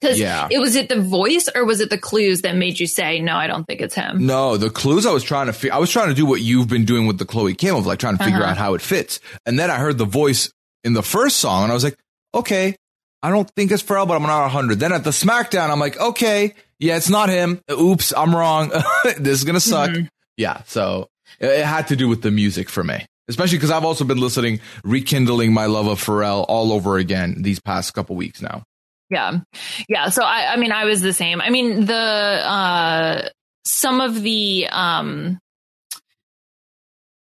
[0.00, 0.48] Because yeah.
[0.50, 3.36] it was it the voice or was it the clues that made you say, no,
[3.36, 4.26] I don't think it's him?
[4.26, 6.66] No, the clues I was trying to figure, I was trying to do what you've
[6.66, 8.50] been doing with the Chloe Kim of like trying to figure uh-huh.
[8.50, 9.20] out how it fits.
[9.46, 11.96] And then I heard the voice in the first song and I was like,
[12.34, 12.74] okay,
[13.22, 14.80] I don't think it's Pharrell, but I'm not 100.
[14.80, 17.60] Then at the SmackDown, I'm like, okay, yeah, it's not him.
[17.70, 18.70] Oops, I'm wrong.
[19.18, 19.90] this is going to suck.
[19.90, 20.06] Mm-hmm.
[20.36, 20.62] Yeah.
[20.66, 24.18] So it had to do with the music for me especially because I've also been
[24.18, 28.64] listening, rekindling my love of Pharrell all over again these past couple weeks now.
[29.10, 29.40] Yeah,
[29.88, 30.08] yeah.
[30.08, 31.40] So I, I mean, I was the same.
[31.40, 33.28] I mean, the uh,
[33.64, 35.38] some of the um,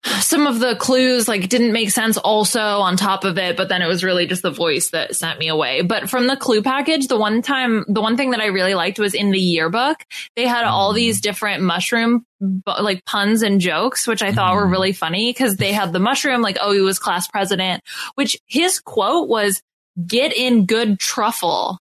[0.05, 3.81] some of the clues like didn't make sense also on top of it, but then
[3.81, 5.81] it was really just the voice that sent me away.
[5.81, 8.99] But from the clue package, the one time, the one thing that I really liked
[8.99, 10.03] was in the yearbook,
[10.35, 10.95] they had all mm.
[10.95, 12.25] these different mushroom
[12.65, 14.71] like puns and jokes, which I thought were mm.
[14.71, 17.81] really funny because they had the mushroom, like, oh, he was class president,
[18.15, 19.61] which his quote was,
[20.05, 21.77] get in good truffle.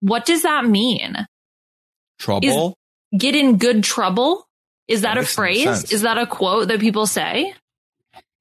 [0.00, 1.26] What does that mean?
[2.18, 2.76] Trouble?
[3.12, 4.46] Is, get in good trouble?
[4.88, 5.92] Is that, that a phrase?
[5.92, 7.54] Is that a quote that people say?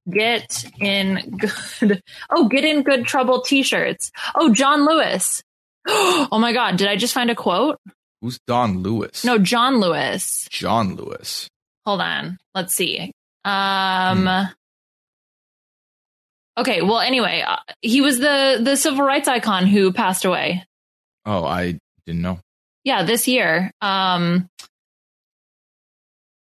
[0.09, 2.01] Get in good.
[2.29, 4.11] Oh, get in good trouble t-shirts.
[4.35, 5.41] Oh, John Lewis.
[5.85, 6.77] Oh my God.
[6.77, 7.77] Did I just find a quote?
[8.21, 9.25] Who's Don Lewis?
[9.25, 10.47] No, John Lewis.
[10.49, 11.49] John Lewis.
[11.85, 12.37] Hold on.
[12.55, 13.11] Let's see.
[13.43, 14.43] Um, hmm.
[16.57, 20.63] Okay, well, anyway, uh, he was the the civil rights icon who passed away.
[21.25, 22.39] Oh, I didn't know.
[22.83, 23.71] Yeah, this year.
[23.81, 24.47] Um.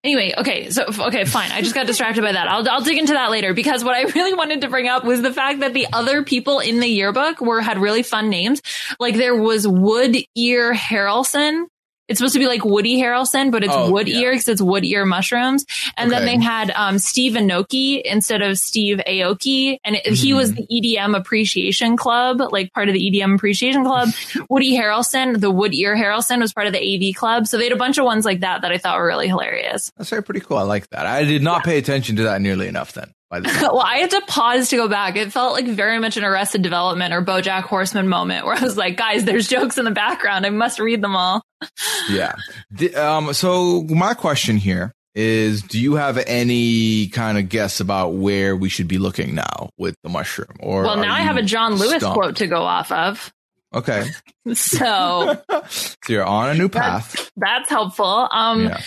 [0.03, 1.51] Anyway, okay, so okay, fine.
[1.53, 2.49] I just got distracted by that.
[2.49, 5.21] I'll I'll dig into that later because what I really wanted to bring up was
[5.21, 8.61] the fact that the other people in the yearbook were had really fun names.
[8.99, 11.67] Like there was Wood Ear Harrelson.
[12.09, 14.19] It's supposed to be like Woody Harrelson, but it's Oh, wood yeah.
[14.19, 15.65] ear because it's wood ear mushrooms.
[15.95, 20.51] And then they had um, Steve Inoki instead of Steve Aoki, and it, he was
[20.51, 20.63] Mm-hmm.
[20.69, 24.09] the EDM Appreciation Club, like part of the EDM Appreciation Club.
[24.49, 27.47] Woody Harrelson, the Wood Ear Harrelson, was part of the AV Club.
[27.47, 29.91] So they had a bunch of ones like that that I thought were really hilarious.
[29.97, 30.57] That's very pretty cool.
[30.57, 31.05] I like that.
[31.05, 33.13] I did not pay attention to that nearly enough then.
[33.33, 33.61] By the time.
[33.63, 35.15] well, I had to pause to go back.
[35.15, 38.77] It felt like very much an Arrested Development or BoJack Horseman moment where I was
[38.77, 40.45] like, guys, there's jokes in the background.
[40.45, 41.41] I must read them all.
[42.11, 42.35] yeah.
[42.69, 48.09] The- um, so my question here is, do you have any kind of guess about
[48.09, 50.55] where we should be looking now with the mushroom?
[50.59, 52.13] Or Well, now I have a John Lewis stumped?
[52.19, 53.33] quote to go off of.
[53.75, 54.05] Okay,
[54.53, 57.31] So so you're on a new path.
[57.35, 58.27] that's helpful.
[58.31, 58.79] Um, Yeah.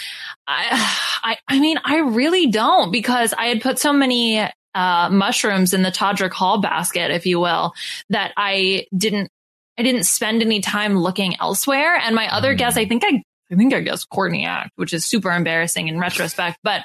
[0.46, 4.40] I, I, I mean, I really don't because I had put so many
[4.74, 7.72] uh, mushrooms in the Todrick Hall basket, if you will,
[8.10, 9.30] that I didn't,
[9.78, 11.96] I didn't spend any time looking elsewhere.
[11.96, 12.58] And my other Mm.
[12.58, 16.00] guess, I think I, I think I guess Courtney Act, which is super embarrassing in
[16.00, 16.82] retrospect, but,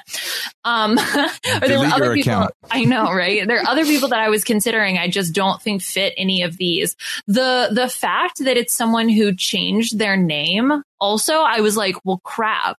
[0.64, 0.92] um,
[1.60, 2.52] or there were other people, account.
[2.70, 3.46] I know, right?
[3.46, 4.96] There are other people that I was considering.
[4.96, 6.94] I just don't think fit any of these.
[7.26, 12.20] The, the fact that it's someone who changed their name also, I was like, well,
[12.22, 12.76] crap.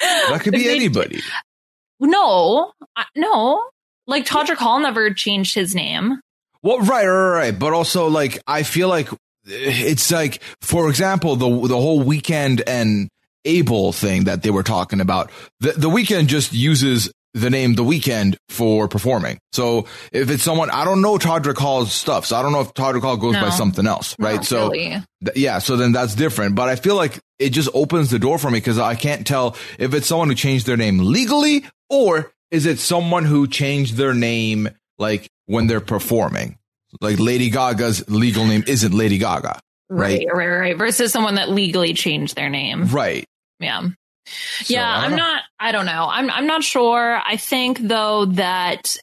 [0.00, 1.20] That could be they- anybody.
[2.00, 3.64] No, I- no.
[4.06, 6.20] Like Todrick Hall never changed his name.
[6.62, 7.58] Well, right, right, right.
[7.58, 9.08] But also, like, I feel like
[9.46, 13.08] it's like, for example, the the whole Weeknd and
[13.44, 15.30] Abel thing that they were talking about.
[15.60, 19.38] The the Weeknd just uses the name the Weeknd for performing.
[19.52, 22.72] So if it's someone, I don't know Todrick Hall's stuff, so I don't know if
[22.72, 24.42] Todrick Hall goes by something else, right?
[24.42, 25.02] So really.
[25.24, 26.54] th- yeah, so then that's different.
[26.54, 29.56] But I feel like it just opens the door for me because I can't tell
[29.78, 34.14] if it's someone who changed their name legally or is it someone who changed their
[34.14, 36.58] name like when they're performing.
[37.00, 39.60] Like Lady Gaga's legal name isn't Lady Gaga.
[39.88, 40.26] Right.
[40.32, 40.78] right, right, right.
[40.78, 42.86] Versus someone that legally changed their name.
[42.86, 43.24] Right.
[43.60, 43.88] Yeah.
[44.26, 45.18] So, yeah, I'm know.
[45.18, 46.08] not I don't know.
[46.10, 47.20] I'm I'm not sure.
[47.24, 48.96] I think though that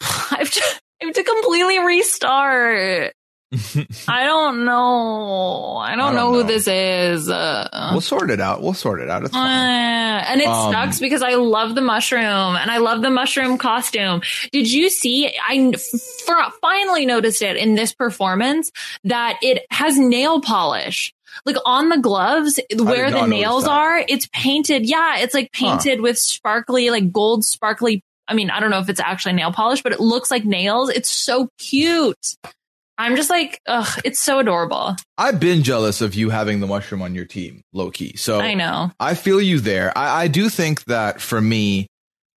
[0.00, 0.62] I have to,
[1.02, 3.12] I have to completely restart.
[4.08, 5.76] I don't know.
[5.76, 7.30] I don't, I don't know, who this is.
[7.30, 8.60] Uh, We'll sort it out.
[8.62, 9.22] We'll sort it out.
[9.24, 13.10] It's Uh, and it Um, sucks because I love the mushroom and I love the
[13.10, 14.22] mushroom costume.
[14.52, 15.28] Did you see?
[15.28, 18.72] I f- finally noticed it in this performance
[19.04, 21.12] that it has nail polish.
[21.44, 24.86] Like on the gloves where the nails are, it's painted.
[24.88, 28.02] Yeah, it's like painted with sparkly, like gold sparkly.
[28.26, 30.88] I mean, I don't know if it's actually nail polish, but it looks like nails.
[30.90, 32.16] It's so cute.
[32.98, 34.96] I'm just like, ugh, it's so adorable.
[35.18, 38.16] I've been jealous of you having the mushroom on your team, low key.
[38.16, 38.90] So I know.
[38.98, 39.96] I feel you there.
[39.96, 41.86] I, I do think that for me,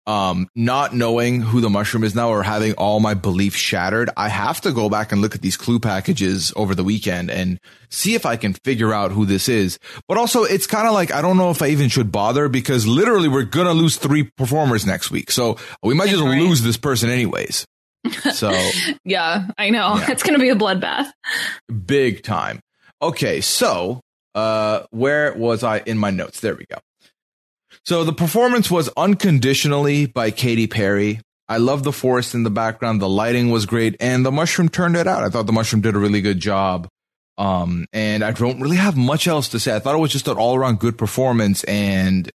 [0.07, 4.27] um, not knowing who the mushroom is now or having all my beliefs shattered, I
[4.27, 8.15] have to go back and look at these clue packages over the weekend and see
[8.15, 9.77] if I can figure out who this is.
[10.07, 12.87] But also, it's kind of like, I don't know if I even should bother because
[12.87, 15.29] literally we're going to lose three performers next week.
[15.29, 16.41] So we might just Right.
[16.41, 17.65] lose this person anyways.
[18.33, 18.51] So
[19.05, 19.95] Yeah, I know.
[19.97, 20.11] Yeah.
[20.11, 21.11] It's going to be a bloodbath.
[21.85, 22.59] big time.
[23.01, 24.01] Okay, so
[24.35, 26.39] uh where was I in my notes?
[26.39, 26.77] There we go.
[27.85, 31.21] So the performance was unconditionally by Katy Perry.
[31.47, 33.01] I love the forest in the background.
[33.01, 35.23] The lighting was great, and the mushroom turned it out.
[35.23, 36.87] I thought the mushroom did a really good job.
[37.39, 39.75] Um, and I don't really have much else to say.
[39.75, 42.29] I thought it was just an all around good performance, and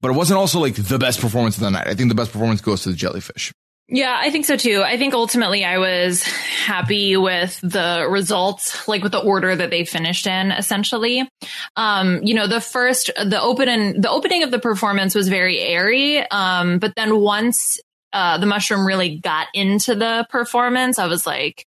[0.00, 1.88] but it wasn't also like the best performance of the night.
[1.88, 3.52] I think the best performance goes to the jellyfish.
[3.88, 4.82] Yeah, I think so too.
[4.82, 9.84] I think ultimately I was happy with the results, like with the order that they
[9.84, 11.28] finished in essentially.
[11.76, 15.60] Um, you know, the first, the open and the opening of the performance was very
[15.60, 16.18] airy.
[16.30, 17.78] Um, but then once,
[18.14, 21.66] uh, the mushroom really got into the performance, I was like,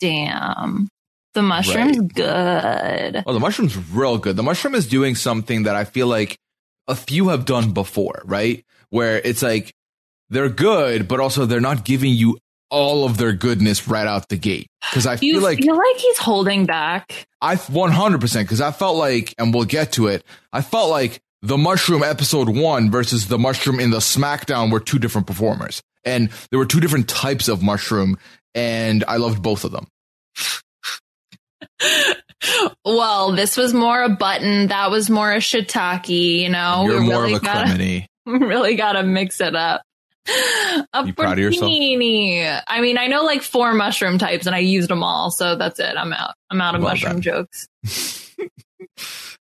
[0.00, 0.88] damn,
[1.34, 3.22] the mushroom's good.
[3.26, 4.34] Oh, the mushroom's real good.
[4.34, 6.36] The mushroom is doing something that I feel like
[6.88, 8.64] a few have done before, right?
[8.90, 9.72] Where it's like
[10.30, 12.38] they're good, but also they're not giving you
[12.70, 14.66] all of their goodness right out the gate.
[14.82, 17.26] Because I you feel like feel like he's holding back?
[17.40, 20.24] I 100% because I felt like, and we'll get to it.
[20.52, 24.98] I felt like the mushroom episode one versus the mushroom in the SmackDown were two
[24.98, 28.18] different performers, and there were two different types of mushroom,
[28.54, 29.86] and I loved both of them.
[32.84, 34.68] Well, this was more a button.
[34.68, 36.08] That was more a shiitake,
[36.40, 36.84] you know?
[36.86, 39.82] You're we more really of a gotta- really gotta mix it up.
[40.92, 41.70] A You proud of yourself?
[41.70, 45.78] I mean, I know like four mushroom types, and I used them all, so that's
[45.80, 45.96] it.
[45.96, 46.34] I'm out.
[46.50, 47.46] I'm out of Well mushroom done.
[47.48, 47.68] jokes.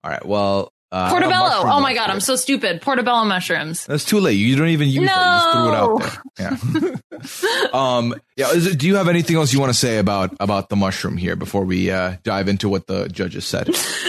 [0.03, 0.25] All right.
[0.25, 1.71] Well, uh, Portobello.
[1.71, 2.15] Oh my god, here.
[2.15, 2.81] I'm so stupid.
[2.83, 3.85] Portobello mushrooms.
[3.87, 4.33] That's too late.
[4.35, 5.01] You don't even use it.
[5.03, 6.01] You just threw it No.
[6.01, 6.95] out there.
[7.13, 7.69] Yeah.
[7.73, 8.15] um.
[8.37, 8.51] Yeah.
[8.53, 11.17] Is it, do you have anything else you want to say about about the mushroom
[11.17, 13.69] here before we uh, dive into what the judges said?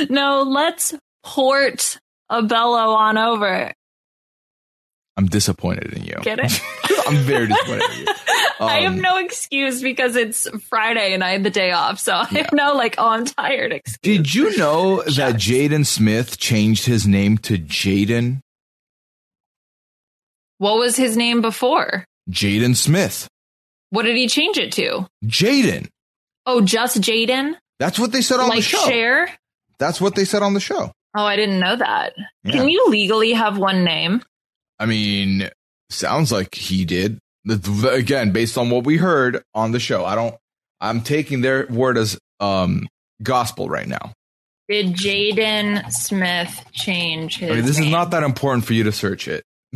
[0.09, 3.73] No, let's port a bello on over.
[5.21, 6.15] I'm disappointed in you.
[6.23, 6.51] Get it?
[7.07, 8.05] I'm very disappointed in you.
[8.59, 12.13] I have Um, no excuse because it's Friday and I had the day off, so
[12.13, 12.39] I Yeah.
[12.39, 13.71] have no like, oh, I'm tired.
[13.71, 13.99] Excuse.
[14.01, 18.39] Did you know that Jaden Smith changed his name to Jaden?
[20.57, 22.03] What was his name before?
[22.31, 23.27] Jaden Smith.
[23.91, 25.07] What did he change it to?
[25.23, 25.87] Jaden.
[26.47, 28.83] Oh, just Jaden, That's what they said on the show.
[28.87, 29.29] Cher.
[29.77, 30.91] That's what they said on the show.
[31.15, 32.13] Oh, I didn't know that.
[32.43, 32.51] Yeah.
[32.53, 34.23] Can you legally have one name?
[34.81, 35.47] I mean,
[35.91, 37.19] sounds like he did.
[37.87, 40.35] Again, based on what we heard on the show, I don't.
[40.81, 42.87] I'm taking their word as um
[43.21, 44.13] gospel right now.
[44.67, 47.51] Did Jaden Smith change his?
[47.51, 49.43] I mean, this is not that important for you to search it.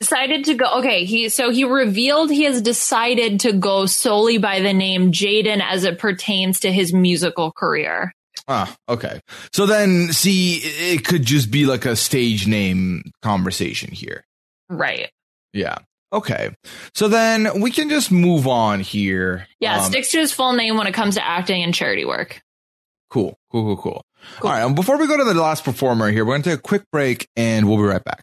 [0.00, 0.66] decided to go.
[0.80, 5.62] Okay, he so he revealed he has decided to go solely by the name Jaden
[5.62, 8.12] as it pertains to his musical career.
[8.46, 9.20] Ah, okay.
[9.52, 14.24] So then, see, it could just be like a stage name conversation here.
[14.68, 15.10] Right.
[15.52, 15.78] Yeah.
[16.12, 16.50] Okay.
[16.94, 19.46] So then we can just move on here.
[19.60, 22.42] Yeah, Um, sticks to his full name when it comes to acting and charity work.
[23.10, 23.36] Cool.
[23.50, 24.04] Cool, cool, cool.
[24.42, 24.62] All right.
[24.62, 26.82] Um, before we go to the last performer here, we're going to take a quick
[26.92, 28.22] break and we'll be right back.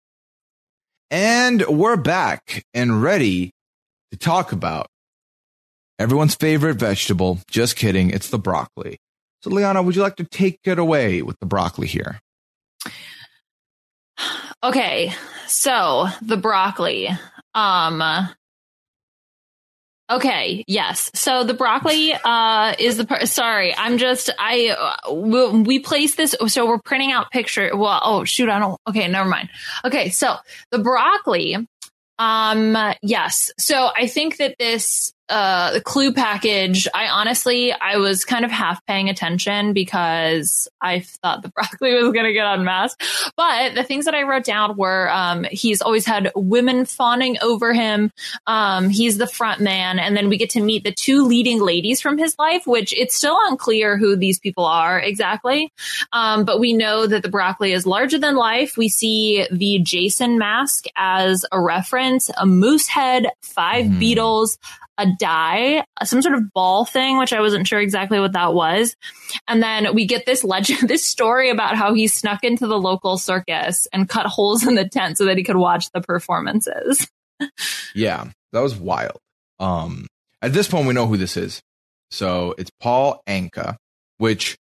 [1.11, 3.51] And we're back and ready
[4.11, 4.87] to talk about
[5.99, 7.39] everyone's favorite vegetable.
[7.51, 8.11] Just kidding.
[8.11, 8.97] It's the broccoli.
[9.43, 12.21] So, Liana, would you like to take it away with the broccoli here?
[14.63, 15.11] Okay,
[15.47, 17.09] so the broccoli.
[17.53, 18.01] Um
[20.11, 21.09] Okay, yes.
[21.13, 26.67] So the broccoli uh is the sorry, I'm just I we, we place this so
[26.67, 29.49] we're printing out picture well oh shoot, I don't Okay, never mind.
[29.85, 30.35] Okay, so
[30.71, 31.55] the broccoli
[32.19, 33.51] um yes.
[33.57, 38.51] So I think that this uh the clue package, I honestly I was kind of
[38.51, 43.03] half paying attention because I thought the broccoli was going to get unmasked.
[43.37, 47.73] But the things that I wrote down were um, he's always had women fawning over
[47.73, 48.11] him.
[48.47, 49.97] Um, he's the front man.
[49.99, 53.15] And then we get to meet the two leading ladies from his life, which it's
[53.15, 55.71] still unclear who these people are exactly.
[56.11, 58.75] Um, but we know that the broccoli is larger than life.
[58.77, 63.99] We see the Jason mask as a reference, a moose head, 5 Mhm.
[64.01, 64.57] Beatles,
[65.01, 68.95] a die, some sort of ball thing, which I wasn't sure exactly what that was.
[69.47, 73.17] And then we get this legend, this story about how he snuck into the local
[73.17, 77.07] circus and cut holes in the tent so that he could watch the performances.
[77.95, 79.17] Yeah, that was wild.
[79.59, 80.05] Um,
[80.43, 81.59] at this point, we know who this is.
[82.11, 83.77] So it's Paul Anka,
[84.19, 84.57] which,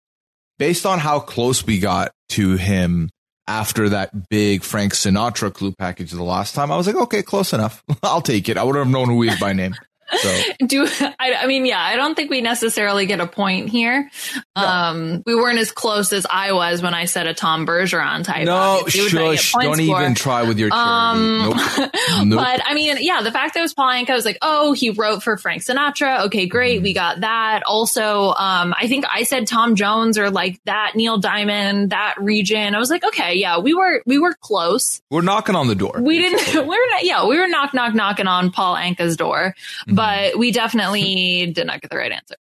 [0.57, 3.09] based on how close we got to him
[3.49, 7.51] after that big Frank Sinatra clue package the last time, I was like, okay, close
[7.51, 7.83] enough.
[8.03, 8.57] I'll take it.
[8.57, 9.75] I would have known who he is by name.
[10.17, 10.87] So Do
[11.19, 14.09] I, I mean, yeah, I don't think we necessarily get a point here.
[14.55, 18.45] Um, we weren't as close as I was when I said a Tom Bergeron type.
[18.45, 19.63] no, obviously, which I get shush.
[19.63, 19.81] Don't for.
[19.81, 20.89] even try with your charity.
[20.89, 21.91] Um, nope.
[22.25, 22.39] Nope.
[22.39, 24.73] but I mean, yeah, the fact that it was Paul Anka, I was like, oh,
[24.73, 26.25] he wrote for Frank Sinatra.
[26.25, 26.77] Okay, great.
[26.77, 26.83] Mm-hmm.
[26.83, 27.63] We got that.
[27.65, 32.75] Also, um, I think I said Tom Jones or like that Neil Diamond, that region.
[32.75, 35.01] I was like, okay, yeah, we were, we were close.
[35.09, 35.99] We're knocking on the door.
[36.01, 39.55] We didn't, we were not, yeah, we were knock, knock, knocking on Paul Anka's door,
[39.87, 39.95] Mm-hmm.
[39.99, 42.35] But we definitely did not get the right answer.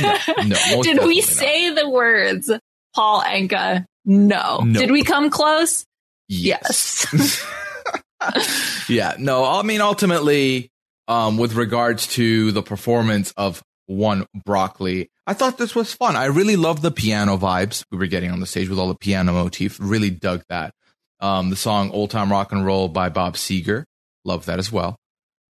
[0.00, 1.28] No, most did we not.
[1.28, 2.50] say the words
[2.94, 3.84] Paul Anka?
[4.04, 4.60] No.
[4.64, 4.80] No.
[4.80, 5.84] Did we come close?
[6.28, 7.06] Yes.
[8.88, 10.70] yeah, no, I mean, ultimately,
[11.08, 16.16] um, with regards to the performance of one broccoli, I thought this was fun.
[16.16, 18.94] I really loved the piano vibes we were getting on the stage with all the
[18.94, 19.78] piano motif.
[19.80, 20.72] Really dug that.
[21.20, 23.84] Um, the song Old Time Rock and Roll by Bob Seger.
[24.24, 24.96] Love that as well.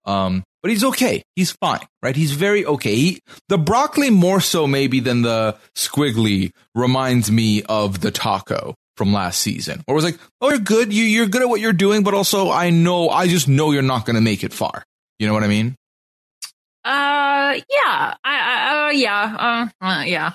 [0.04, 1.22] Um, but he's okay.
[1.36, 2.16] He's fine, right?
[2.16, 2.94] He's very okay.
[2.94, 9.12] He, the broccoli more so maybe than the squiggly reminds me of the taco from
[9.12, 12.02] last season, or was like, oh, you're good, you you're good at what you're doing,
[12.02, 14.84] but also I know I just know you're not going to make it far.
[15.18, 15.76] You know what I mean?
[16.84, 20.32] Uh, yeah, I, I uh, yeah, uh, uh, yeah,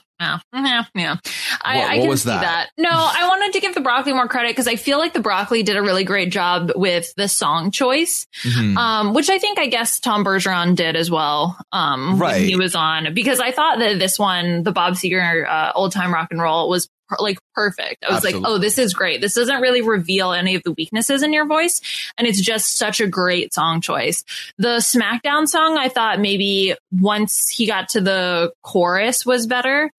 [0.53, 1.15] yeah, yeah, yeah.
[1.61, 2.41] I, What- I what can see that?
[2.41, 2.69] that.
[2.77, 5.63] No, I wanted to give the broccoli more credit because I feel like the broccoli
[5.63, 8.77] did a really great job with the song choice, Mhm.
[8.77, 11.57] um, which I think I guess Tom Bergeron did as well.
[11.71, 12.41] Um, Right.
[12.41, 15.91] when he was on because I thought that this one, the Bob Seger uh, old
[15.91, 18.03] time rock and roll, was per- like perfect.
[18.09, 19.21] I was like, oh, this is great.
[19.21, 21.81] This doesn't really reveal any of the weaknesses in your voice,
[22.17, 24.23] and it's just such a great song choice.
[24.57, 29.91] The SmackDown song, I thought maybe once he got to the chorus was better.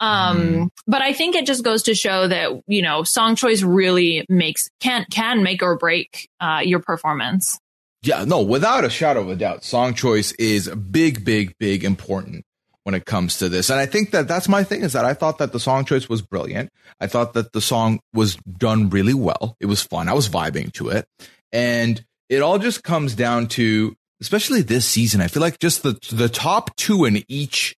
[0.00, 0.68] Um, Mhm.
[0.86, 4.68] but I think it just goes to show that, you know, song choice really makes,
[4.80, 7.58] can, can make or break, uh, your performance.
[8.02, 12.44] Yeah, no, without a shadow of a doubt, song choice is big, big, big important
[12.82, 13.70] when it comes to this.
[13.70, 16.06] And I think that that's my thing is that I thought that the song choice
[16.06, 16.68] was brilliant.
[17.00, 19.56] I thought that the song was done really well.
[19.58, 20.08] It was fun.
[20.08, 21.06] I was vibing to it.
[21.50, 25.98] And it all just comes down to, especially this season, I feel like just the,
[26.12, 27.74] the top two in each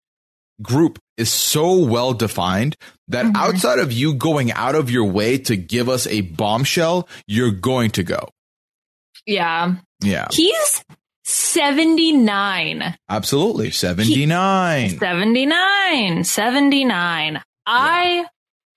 [0.62, 2.76] group is so well defined
[3.08, 3.36] that Mhm.
[3.36, 7.90] outside of you going out of your way to give us a bombshell, you're going
[7.92, 8.28] to go.
[9.26, 9.74] Yeah.
[10.02, 10.28] Yeah.
[10.32, 10.84] He's
[11.24, 12.96] 79.
[13.08, 13.70] Absolutely.
[13.70, 14.98] 79.
[14.98, 16.24] 79.
[16.24, 17.42] 79.
[17.66, 18.24] I,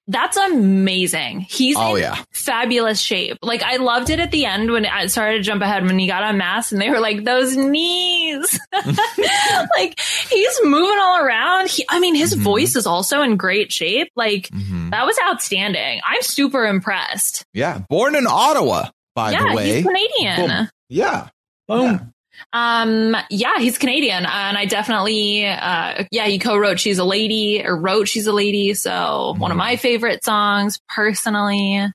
[0.09, 1.41] that's amazing.
[1.41, 2.23] He's oh, in yeah.
[2.31, 3.37] fabulous shape.
[3.43, 6.07] Like I loved it at the end when I started to jump ahead when he
[6.07, 8.59] got unmasked and they were like, those knees.
[8.73, 9.99] like
[10.29, 11.69] he's moving all around.
[11.69, 12.39] He, I mean, his Mhm.
[12.39, 14.09] voice is also in great shape.
[14.15, 14.91] Like Mhm.
[14.91, 16.01] that was outstanding.
[16.03, 17.45] I'm super impressed.
[17.53, 17.79] Yeah.
[17.89, 19.75] Born in Ottawa, by yeah, the way.
[19.75, 20.47] he's Canadian.
[20.47, 20.69] Boom.
[20.89, 21.27] Yeah.
[21.67, 22.13] Boom.
[22.53, 27.75] Um, yeah, he's Canadian, and I definitely, uh, yeah, he co-wrote "She's a Lady" or
[27.77, 29.59] wrote "She's a Lady," so one of Mhm.
[29.59, 31.87] my favorite songs personally.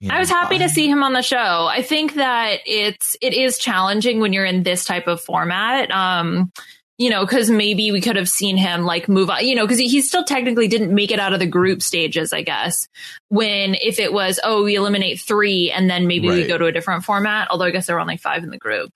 [0.00, 0.14] Yeah.
[0.14, 1.68] I was happy to see him on the show.
[1.70, 5.90] I think that it's it is challenging when you're in this type of format.
[5.90, 6.50] Um,
[6.96, 9.78] you know, because maybe we could have seen him like move on, you know, because
[9.78, 12.86] he, he still technically didn't make it out of the group stages, I guess.
[13.28, 16.72] When if it was, oh, we eliminate three and then maybe we go to a
[16.72, 18.90] different format, although I guess there were only five in the group.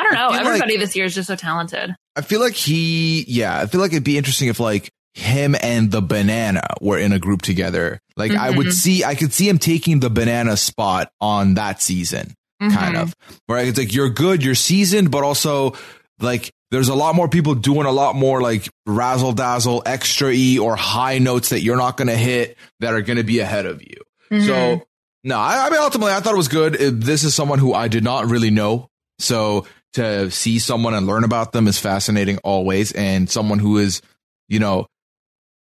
[0.00, 0.30] I don't I know.
[0.30, 1.94] like- Everybody this year is just so talented.
[2.16, 5.90] I feel like he, yeah, I feel like it'd be interesting if like him and
[5.90, 7.98] the banana were in a group together.
[8.16, 8.72] Like I would Mhm.
[8.72, 13.02] see, I could see him taking the banana spot on that season, kind Mhm.
[13.02, 13.14] of.
[13.46, 15.74] Where it's like, you're good, you're seasoned, but also
[16.20, 20.58] like there's a lot more people doing a lot more like razzle dazzle, extra E
[20.58, 23.66] or high notes that you're not going to hit that are going to be ahead
[23.66, 23.96] of you.
[24.32, 24.46] Mhm.
[24.46, 24.82] So
[25.24, 26.74] no, I, I mean ultimately I thought it was good.
[26.74, 28.88] This is someone who I did not really know,
[29.18, 34.02] so to see someone and learn about them is fascinating always, and someone who is,
[34.48, 34.86] you know,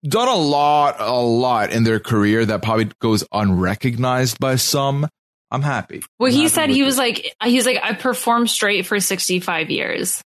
[0.06, 5.08] done a lot, a lot in their career that probably goes unrecognized by some.
[5.50, 6.02] I'm happy.
[6.18, 6.84] well, I'm he happy said he it.
[6.84, 10.22] was like, he's like, I performed straight for 65 years.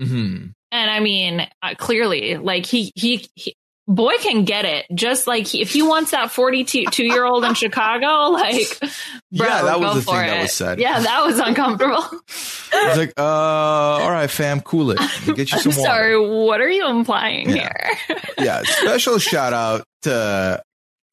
[0.00, 0.52] Mhm.
[0.70, 3.54] And I mean, uh, clearly, like he, he, he,
[3.88, 4.86] boy can get it.
[4.94, 9.62] Just like he, if he wants that 42 year old in Chicago, like, bro, Yeah,
[9.62, 10.26] that was the thing it.
[10.28, 10.78] that was said.
[10.78, 12.04] Yeah, that was uncomfortable.
[12.72, 14.98] I was like, uh, all right, fam, cool it.
[15.34, 15.82] Get you I'm some water.
[15.82, 16.20] sorry.
[16.46, 17.72] What are you implying Yeah.
[18.08, 18.16] here?
[18.38, 20.62] Yeah, special shout out to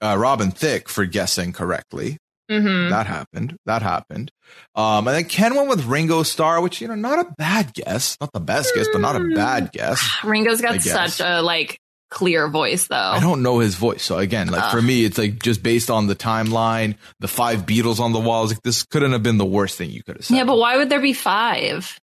[0.02, 2.18] uh, Robin Thicke for guessing correctly.
[2.52, 3.56] hmm That happened.
[3.66, 4.32] That happened.
[4.76, 8.18] Um, and then Ken went with Ringo Starr, which you know, not a bad guess,
[8.22, 10.08] not the best guess, but not a bad guess.
[10.24, 11.80] Ringo's got such a like
[12.10, 12.96] clear voice, though.
[12.96, 16.08] I don't know his voice, so again, like for me, it's like just based on
[16.08, 18.52] the timeline, the five Beatles on the walls.
[18.52, 20.38] Like this couldn't have been the worst thing you could have said.
[20.38, 22.00] yeah, but why would there be five?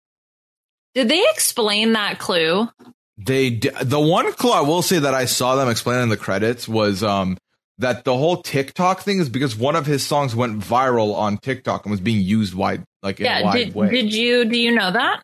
[0.94, 2.68] Did they explain that clue?
[3.18, 6.18] They d- the one clue I will say that I saw them explain in the
[6.18, 7.38] credits was um
[7.78, 11.86] that the whole TikTok thing is because one of his songs went viral on TikTok
[11.86, 13.90] and was being used wide like in a wide Did, way.
[13.90, 15.22] did you do you know that?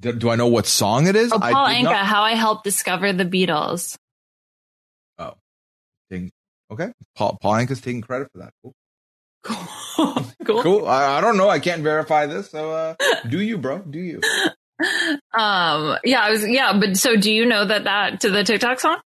[0.00, 1.32] Do, do I know what song it is?
[1.32, 3.96] Oh, Paul I Anka, not how I helped discover the Beatles.
[6.10, 6.32] think.
[6.70, 8.52] Okay, Paul Paul Anka's taking credit for that.
[8.62, 8.74] Cool.
[9.44, 10.26] Cool.
[10.44, 10.62] cool.
[10.62, 10.88] Cool.
[10.88, 11.48] I, I don't know.
[11.48, 12.50] I can't verify this.
[12.50, 12.94] So uh,
[13.28, 13.78] do you, bro?
[13.78, 14.20] Do you?
[15.36, 15.98] Um.
[16.04, 16.20] Yeah.
[16.20, 16.48] I was.
[16.48, 16.78] Yeah.
[16.78, 19.00] But so, do you know that that to the TikTok song?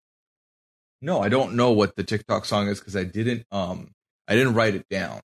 [1.02, 3.90] No, I don't know what the TikTok song is because I didn't um
[4.26, 5.20] I didn't write it down.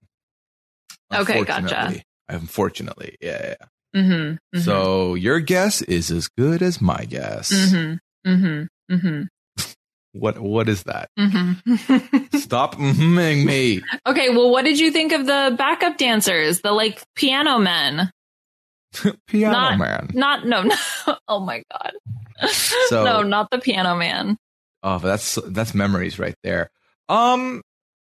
[1.11, 2.03] Okay, gotcha.
[2.29, 3.55] Unfortunately, yeah.
[3.59, 3.67] yeah.
[3.95, 4.59] Mm-hmm.
[4.61, 7.53] So your guess is as good as my guess.
[7.53, 8.29] Mm-hmm.
[8.31, 8.95] Mm-hmm.
[8.95, 9.23] Mm-hmm.
[10.17, 11.09] What what is that?
[11.19, 12.37] Mm-hmm.
[12.39, 13.83] Stop mming me.
[14.07, 14.29] okay.
[14.31, 18.11] Well, what did you think of the backup dancers, the like piano men?
[19.27, 20.11] Piano Not- man.
[20.15, 20.63] Not no.
[20.63, 20.77] no.
[21.27, 21.93] oh my god.
[22.89, 24.37] So- no, not the piano man.
[24.85, 26.71] Oh, that's that's memories right there.
[27.09, 27.61] Um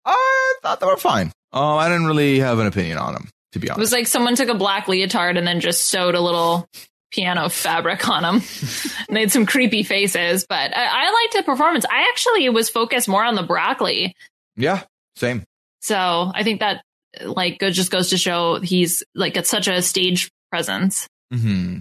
[0.05, 1.33] I thought they were fine.
[1.53, 3.79] Um, I didn't really have an opinion on them, to be honest.
[3.79, 6.69] It was like someone took a black leotard and then just sewed a little
[7.11, 8.43] piano fabric on them.
[9.11, 11.85] Made some creepy faces, but I, I liked the performance.
[11.91, 14.15] I actually was focused more on the broccoli.
[14.57, 14.83] yeah,
[15.17, 15.45] same.
[15.81, 16.83] So I think that
[17.25, 21.09] like it just goes to show he's like got such a stage presence.
[21.33, 21.81] Mm-hmm.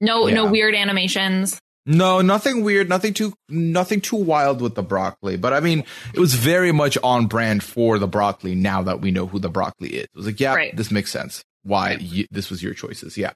[0.00, 1.58] No, no weird animations.
[1.90, 5.38] No, nothing weird, nothing too, nothing too wild with the broccoli.
[5.38, 8.54] But I mean, it was very much on brand for the broccoli.
[8.54, 10.76] Now that we know who the broccoli is, it was like, yeah, Right.
[10.76, 11.42] this makes sense.
[11.62, 13.16] Why you, this was your choices?
[13.16, 13.32] Yeah,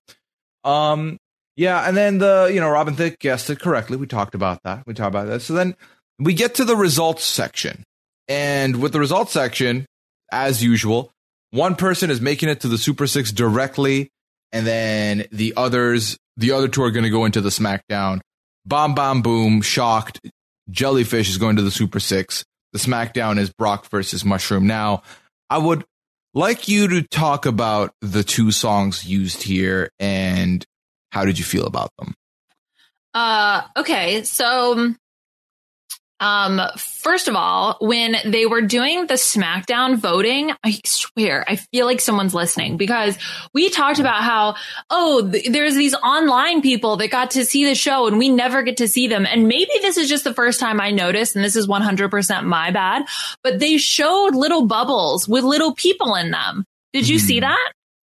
[0.65, 1.17] um,
[1.57, 1.89] yeah.
[1.89, 3.97] And then the, you know, Robin Thicke guessed it correctly.
[3.97, 4.87] We talked about that.
[4.87, 5.41] We talked about that.
[5.41, 5.75] So then
[6.19, 7.85] we get to the results section,
[8.29, 9.87] and with the results section,
[10.31, 11.11] as usual,
[11.53, 14.11] one person is making it to the Super Six directly,
[14.53, 18.21] and then the others, the other two are going to go into the SmackDown.
[18.65, 20.21] Bomb, bomb, boom, shocked.
[20.71, 22.45] Jellyfish is going to the Super Six.
[22.73, 24.67] The SmackDown is Brock versus Mushroom.
[24.67, 25.03] Now,
[25.51, 25.85] I would
[26.35, 30.65] like you to talk about the two songs used here and
[31.11, 32.15] how did you feel about them?
[33.13, 34.23] Uh, okay.
[34.23, 34.95] So,
[36.23, 41.85] um, first of all, when they were doing the SmackDown voting, I swear, I feel
[41.85, 43.19] like someone's listening because
[43.53, 44.55] we talked about how,
[44.89, 48.63] oh, th- there's these online people that got to see the show and we never
[48.63, 49.27] get to see them.
[49.27, 52.71] And maybe this is just the first time I noticed, and this is 100% my
[52.71, 53.03] bad,
[53.43, 56.65] but they showed little bubbles with little people in them.
[56.93, 57.43] Did you see Mhm.
[57.43, 57.73] that?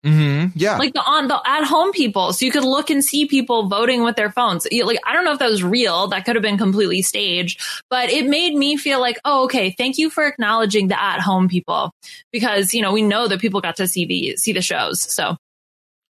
[0.08, 0.51] Mm-hmm.
[0.55, 0.78] Yeah.
[0.78, 2.32] like the on the at home people.
[2.34, 4.66] So you could look and see people voting with their phones.
[4.72, 6.08] Like i don't know if that was real.
[6.08, 7.62] That could have been completely staged.
[7.89, 11.47] But it made me feel like oh okay thank you for acknowledging the at home
[11.49, 11.91] people.
[12.32, 15.01] Because you know we know that people got to see the see the shows.
[15.01, 15.36] So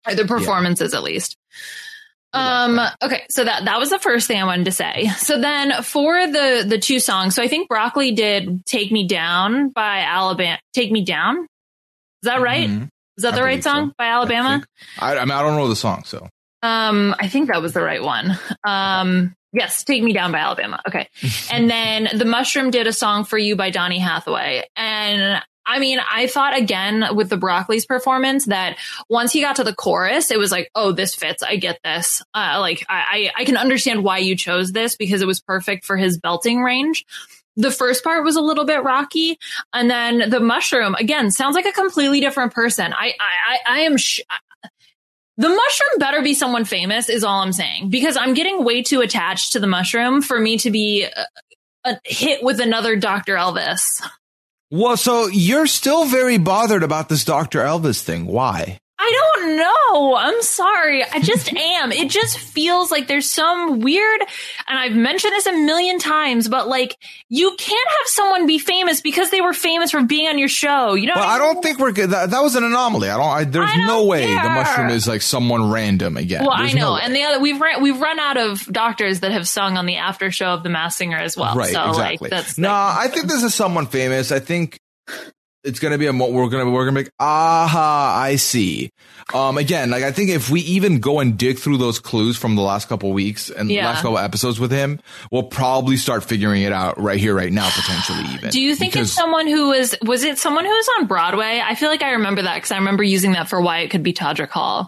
[0.07, 1.35] or the performances at least.
[2.33, 5.07] Um okay so that that was the first thing i wanted to say.
[5.17, 9.69] So then for the the two songs so i think broccoli did take me down
[9.69, 11.47] by alabama take me down?
[12.23, 12.69] Is that right?
[12.69, 12.89] Mhm.
[13.17, 13.71] Is that the right believe so.
[13.71, 14.49] song by Alabama?
[14.49, 14.67] I, think-
[14.99, 16.27] I, I mean, I don't know the song, so.
[16.63, 18.37] Um, I think that was the right one.
[18.63, 20.81] Um, yes, Take Me Down by Alabama.
[20.87, 21.07] Okay.
[21.51, 24.67] and then The Mushroom did a song for you by Donny Hathaway.
[24.75, 28.77] And I mean, I thought again with the Broccoli's performance that
[29.09, 31.43] once he got to the chorus, it was like, oh, this fits.
[31.43, 32.23] I get this.
[32.33, 35.83] Uh, like I, I I can understand why you chose this because it was perfect
[35.85, 37.05] for his belting range.
[37.57, 39.37] The first part was a little bit rocky,
[39.73, 42.93] and then the mushroom again sounds like a completely different person.
[42.93, 43.97] I I I, am.
[43.97, 44.21] Sh-
[45.37, 49.01] the mushroom better be someone famous, is all I'm saying, because I'm getting way too
[49.01, 51.25] attached to the mushroom for me to be a,
[51.85, 53.35] a hit with another Dr.
[53.35, 54.01] Elvis.
[54.71, 57.59] Well, so you're still very bothered about this Dr.
[57.59, 58.25] Elvis thing.
[58.25, 58.79] Why?
[59.07, 60.15] I don't know.
[60.15, 61.03] I'm sorry.
[61.03, 61.91] I just am.
[61.91, 64.21] It just feels like there's some weird,
[64.67, 66.97] and I've mentioned this a million times, but like
[67.29, 70.93] you can't have someone be famous because they were famous for being on your show.
[70.93, 71.13] You know?
[71.15, 72.09] Well, what I don't think we're good.
[72.09, 73.09] That, that was an anomaly.
[73.09, 73.25] I don't.
[73.25, 76.45] I, there's I don't no way the mushroom is like someone random again.
[76.45, 79.21] Well, There's I know, no and the other we've run we've run out of doctors
[79.21, 81.55] that have sung on the after show of the Masked Singer as well.
[81.55, 82.17] right, so exactly.
[82.21, 84.31] like that's no, I think this is someone famous.
[84.31, 84.79] I think
[85.67, 88.89] it's gonna be a mo- we're gonna we're gonna make aha I see.
[89.33, 92.55] Um, again, like I think if we even go and dig through those clues from
[92.55, 93.85] the last couple weeks and Yeah.
[93.87, 94.99] last couple episodes with him,
[95.31, 98.49] we'll probably start figuring it out right here, right now, potentially even.
[98.49, 101.61] Do you think it's someone who was was it someone who was on Broadway?
[101.63, 104.03] I feel like I remember that because I remember using that for why it could
[104.03, 104.87] be Todrick Hall.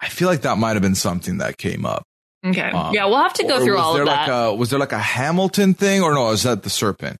[0.00, 2.04] I feel like that might have been something that came up.
[2.46, 4.32] Okay, Um, yeah, we'll have to go through was all there of like that.
[4.50, 6.30] A, was there like a Hamilton thing, or no?
[6.30, 7.16] Is that the serpent?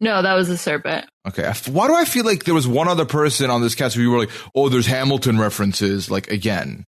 [0.00, 1.06] No, that was the serpent.
[1.28, 1.52] Okay.
[1.70, 4.10] Why do I feel like there was one other person on this cast where you
[4.10, 6.84] were like, oh, there's Hamilton references, like again?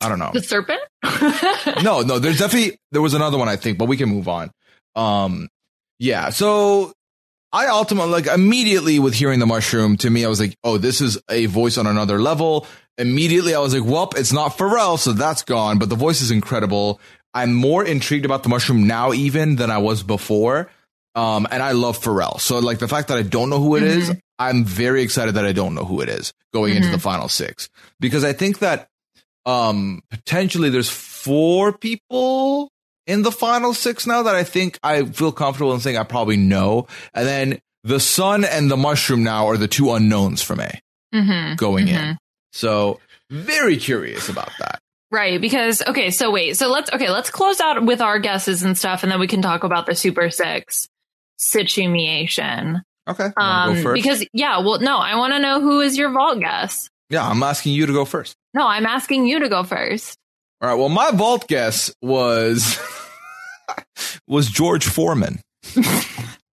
[0.00, 0.30] I don't know.
[0.32, 0.80] The serpent?
[1.82, 4.50] no, no, there's definitely there was another one I think, but we can move on.
[4.96, 5.48] Um,
[5.98, 6.30] yeah.
[6.30, 6.92] So
[7.52, 11.02] I ultimately like immediately with hearing the mushroom to me, I was like, oh, this
[11.02, 12.66] is a voice on another level.
[12.96, 15.78] Immediately, I was like, well, it's not Pharrell, so that's gone.
[15.78, 17.00] But the voice is incredible.
[17.32, 20.70] I'm more intrigued about the mushroom now even than I was before.
[21.14, 22.40] Um, and I love Pharrell.
[22.40, 25.44] So like the fact that I don't know who it is, I'm very excited that
[25.44, 26.92] I don't know who it is going into Mhm.
[26.92, 28.88] the final six because I think that
[29.46, 32.70] um potentially there's four people
[33.06, 36.36] in the final six now that I think I feel comfortable in saying I probably
[36.36, 36.86] know.
[37.14, 40.68] And then the sun and the mushroom now are the two unknowns for me
[41.12, 42.16] hmm going in.
[42.52, 43.00] So
[43.30, 44.78] very curious about that.
[45.12, 48.78] Right, because okay, so wait, so let's okay, let's close out with our guesses and
[48.78, 50.88] stuff, and then we can talk about the Super Six
[51.40, 52.82] situation.
[53.08, 53.30] Okay.
[53.36, 54.02] Um, go first?
[54.02, 56.88] because yeah, well, no, I want to know who is your vault guess.
[57.08, 58.34] yeah, I'm asking you to go first.
[58.54, 60.16] No, I'm asking you to go first.
[60.60, 60.74] All right.
[60.74, 62.78] Well, my vault guess was
[64.28, 65.40] was George Foreman.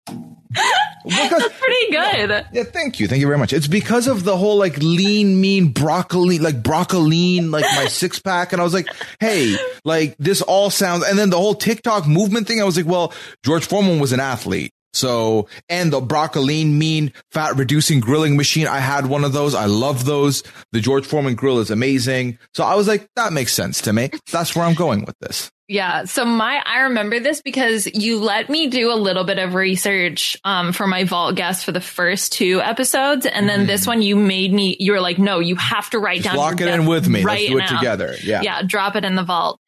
[0.06, 2.46] Because Pretty good.
[2.54, 3.08] Yeah, thank you.
[3.08, 3.54] Thank you very much.
[3.54, 8.54] It's because of the whole like lean, mean broccoli, like broccoli, like my six pack.
[8.54, 8.88] And I was like,
[9.20, 12.62] hey, like this all sounds, and then the whole TikTok movement thing.
[12.62, 14.72] I was like, well, George Foreman was an athlete.
[14.94, 18.68] So, and the broccoli mean fat reducing grilling machine.
[18.68, 19.56] I had one of those.
[19.56, 20.44] I love those.
[20.72, 22.38] The George Foreman grill is amazing.
[22.54, 24.12] So I was like, that makes sense to me.
[24.32, 25.52] That's where I'm going with this.
[25.74, 26.04] Yeah.
[26.06, 30.38] So my, I remember this because you let me do a little bit of research,
[30.44, 33.26] um, for my vault guest for the first two episodes.
[33.26, 36.20] And then this one, you made me, you were like, no, you have to write
[36.20, 36.24] Mm-hmm.
[36.26, 36.38] Just down.
[36.52, 37.24] lock it in with me.
[37.24, 37.80] Right Let's do it now.
[37.80, 38.16] together.
[38.24, 38.42] Yeah.
[38.44, 38.62] Yeah.
[38.62, 39.60] Drop it in the vault.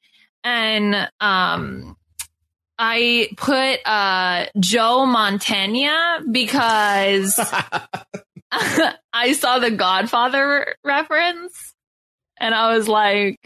[0.43, 1.97] And, um,
[2.77, 7.39] I put, uh, Joe Montana because
[9.11, 11.73] I saw the Godfather reference
[12.39, 13.39] and I was like,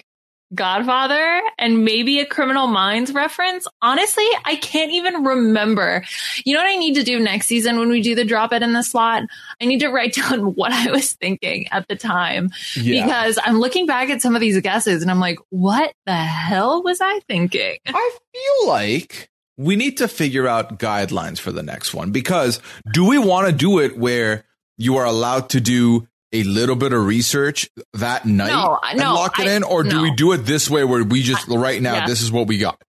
[0.55, 3.67] Godfather and maybe a Criminal Minds reference.
[3.81, 6.03] Honestly, I can't even remember.
[6.45, 8.63] You know what I need to do next season when we do the drop it
[8.63, 9.23] in the slot?
[9.61, 13.05] I need to write down what I was thinking at the time Yeah.
[13.05, 16.81] because I'm looking back at some of these guesses and I'm like, what the hell
[16.83, 17.77] was I thinking?
[17.85, 22.61] I feel like we need to figure out guidelines for the next one because
[22.93, 24.45] do we want to do it where
[24.77, 29.13] you are allowed to do a little bit of research that night No, and no,
[29.15, 30.03] lock it I- in, or do no.
[30.03, 32.07] we do it this way where we just right now yeah.
[32.07, 32.81] this is what we got?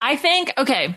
[0.00, 0.96] I think, okay.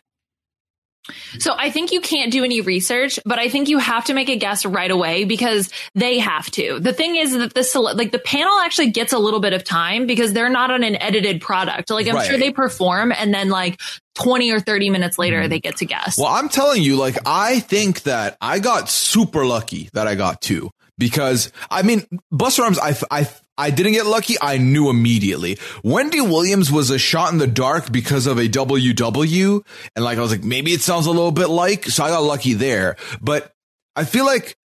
[1.39, 4.29] So I think you can't do any research, but I think you have to make
[4.29, 6.79] a guess right away because they have to.
[6.79, 10.05] The thing is that the like the panel actually gets a little bit of time
[10.05, 11.89] because they're not on an edited product.
[11.89, 12.27] Like I'm Right.
[12.27, 13.79] sure they perform and then like
[14.15, 15.49] 20 or 30 minutes later mm-hmm.
[15.49, 16.17] they get to guess.
[16.17, 20.41] Well, I'm telling you, like, I think that I got super lucky that I got
[20.41, 20.69] two
[20.99, 23.27] because I mean, Busta Rhymes, I, I,
[23.57, 24.35] I didn't get lucky.
[24.41, 25.57] I knew immediately.
[25.83, 29.61] Wendy Williams was a shot in the dark because of a WW.
[29.95, 32.23] And like, I was like, maybe it sounds a little bit like, so I got
[32.23, 32.95] lucky there.
[33.21, 33.51] But
[33.95, 34.55] I feel like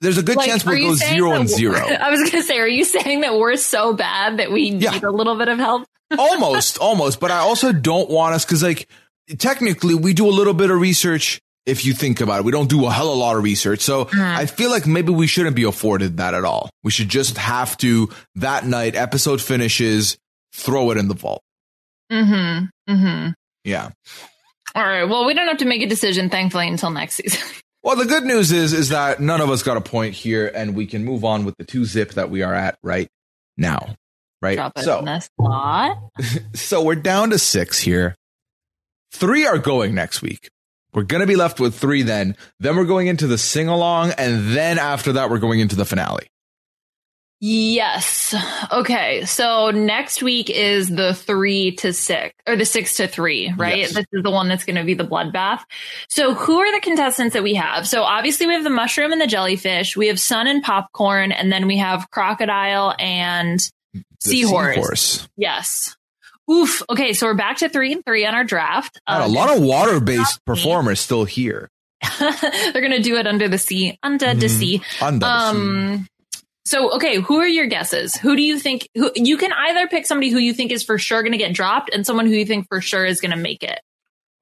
[0.00, 1.76] there's a good Like, chance we'll go zero that and zero.
[2.00, 4.92] I was going to say, are you saying that we're so bad that we Yeah.
[4.92, 5.86] need a little bit of help?
[6.18, 7.20] almost, almost.
[7.20, 8.88] But I also don't want us because, like,
[9.38, 11.40] technically, we do a little bit of research.
[11.70, 13.80] If you think about it, we don't do a hell of a lot of research.
[13.80, 16.70] So I feel like maybe we shouldn't be afforded that at all.
[16.82, 20.18] We should just have to that night, episode finishes,
[20.52, 21.42] throw it in the vault.
[22.10, 22.92] Mm-hmm.
[22.92, 23.30] Mm-hmm.
[23.64, 23.90] Yeah.
[24.74, 25.04] All right.
[25.04, 27.40] Well, we don't have to make a decision, thankfully, until next season.
[27.82, 30.74] Well, the good news is, is that none of us got a point here and
[30.74, 33.08] we can move on with the two zip that we are at right
[33.56, 33.96] now.
[34.42, 34.56] Right.
[34.56, 35.00] Drop it so.
[36.54, 38.16] So we're down to six here.
[39.12, 40.50] Three are going next week.
[40.92, 42.36] We're going to be left with three then.
[42.58, 44.12] Then we're going into the sing along.
[44.12, 46.26] And then after that, we're going into the finale.
[47.42, 48.34] Yes.
[48.70, 49.24] Okay.
[49.24, 53.78] So next week is the three to six or the six to three, right?
[53.78, 53.94] Yes.
[53.94, 55.60] This is the one that's going to be the bloodbath.
[56.10, 57.88] So who are the contestants that we have?
[57.88, 59.96] So obviously we have the mushroom and the jellyfish.
[59.96, 63.58] We have sun and popcorn, and then we have crocodile and
[64.20, 64.74] seahorse.
[64.74, 65.28] seahorse.
[65.38, 65.96] Yes.
[66.50, 66.82] Oof.
[66.90, 67.12] Okay.
[67.12, 69.00] So we're back to three and three on our draft.
[69.06, 71.68] Uh, a lot of water based performers still here.
[72.18, 74.50] they're going to do it under the sea, under the Mhm.
[74.58, 74.82] sea.
[75.02, 75.56] Under the sea.
[75.58, 76.06] Um.
[76.66, 78.16] So, okay, who are your guesses?
[78.16, 78.88] Who do you think?
[78.94, 81.52] Who you can either pick somebody who you think is for sure going to get
[81.54, 83.80] dropped, and someone who you think for sure is going to make it.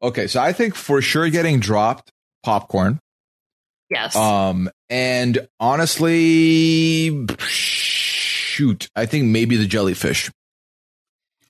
[0.02, 0.26] Okay.
[0.26, 2.10] So I think for sure getting dropped
[2.42, 2.98] popcorn.
[3.90, 4.14] Yes.
[4.14, 10.30] Um, and honestly, shoot, I think maybe the jellyfish.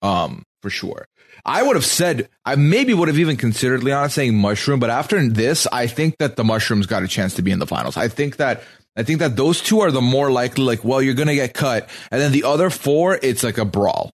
[0.02, 1.06] Um, for sure.
[1.46, 5.26] I would have said, I maybe would have even considered Leon saying mushroom, but after
[5.28, 7.96] this, I think that the mushrooms got a chance to be in the finals.
[7.96, 8.62] I think that,
[8.96, 11.54] I think that those two are the more likely, like, well, you're going to get
[11.54, 11.88] cut.
[12.10, 14.10] And then the other four, it's like a brawl.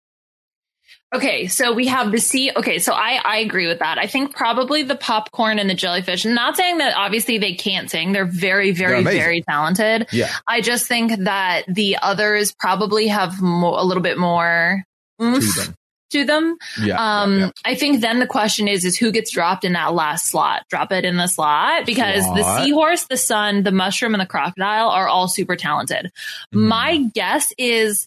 [1.14, 2.50] okay, so we have the sea.
[2.54, 3.98] Okay, so I I agree with that.
[3.98, 6.24] I think probably the popcorn and the jellyfish.
[6.24, 10.08] Not saying that obviously they can't sing; they're very, They're very, very talented.
[10.12, 10.30] Yeah.
[10.46, 14.84] I just think that the others probably have mo- a little bit more
[15.22, 15.72] oomph
[16.14, 16.56] To them.
[16.80, 16.94] Yeah.
[17.22, 17.50] Um, yeah, yeah.
[17.64, 20.62] I think then the question is, is who gets dropped in that last slot?
[20.70, 24.90] Drop it in the slot because the seahorse, the sun, the mushroom, and the crocodile
[24.90, 26.12] are all super talented.
[26.54, 26.68] Mhm.
[26.68, 28.06] My guess is,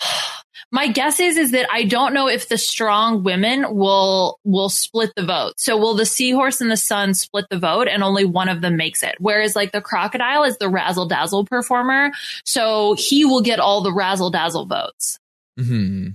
[0.72, 5.12] my guess is, is that I don't know if the strong women will, will split
[5.14, 5.54] the vote.
[5.58, 8.76] So will the seahorse and the sun split the vote and only one of them
[8.76, 9.14] makes it?
[9.20, 12.10] Whereas like the crocodile is the razzle dazzle performer.
[12.44, 15.18] So he will get all the razzle dazzle votes.
[15.56, 16.08] hmm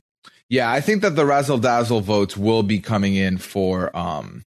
[0.54, 4.43] Yeah, I think that the razzle dazzle votes will be coming in for um,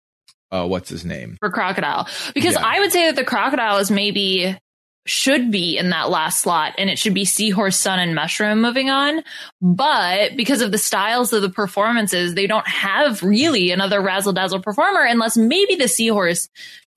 [0.53, 1.35] uh, what's his name?
[1.41, 2.65] for crocodile because Yeah.
[2.65, 4.57] I would say that the crocodile is maybe
[5.05, 8.89] should be in that last slot and it should be seahorse sun and mushroom moving
[8.89, 9.21] on
[9.61, 14.61] but because of the styles of the performances they don't have really another razzle dazzle
[14.61, 16.47] performer unless maybe the seahorse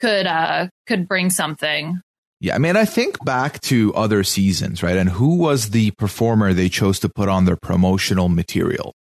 [0.00, 2.00] could uh could bring something.
[2.42, 4.96] Yeah, I mean, I think back to other seasons, right?
[4.96, 8.94] And who was the performer they chose to put on their promotional material?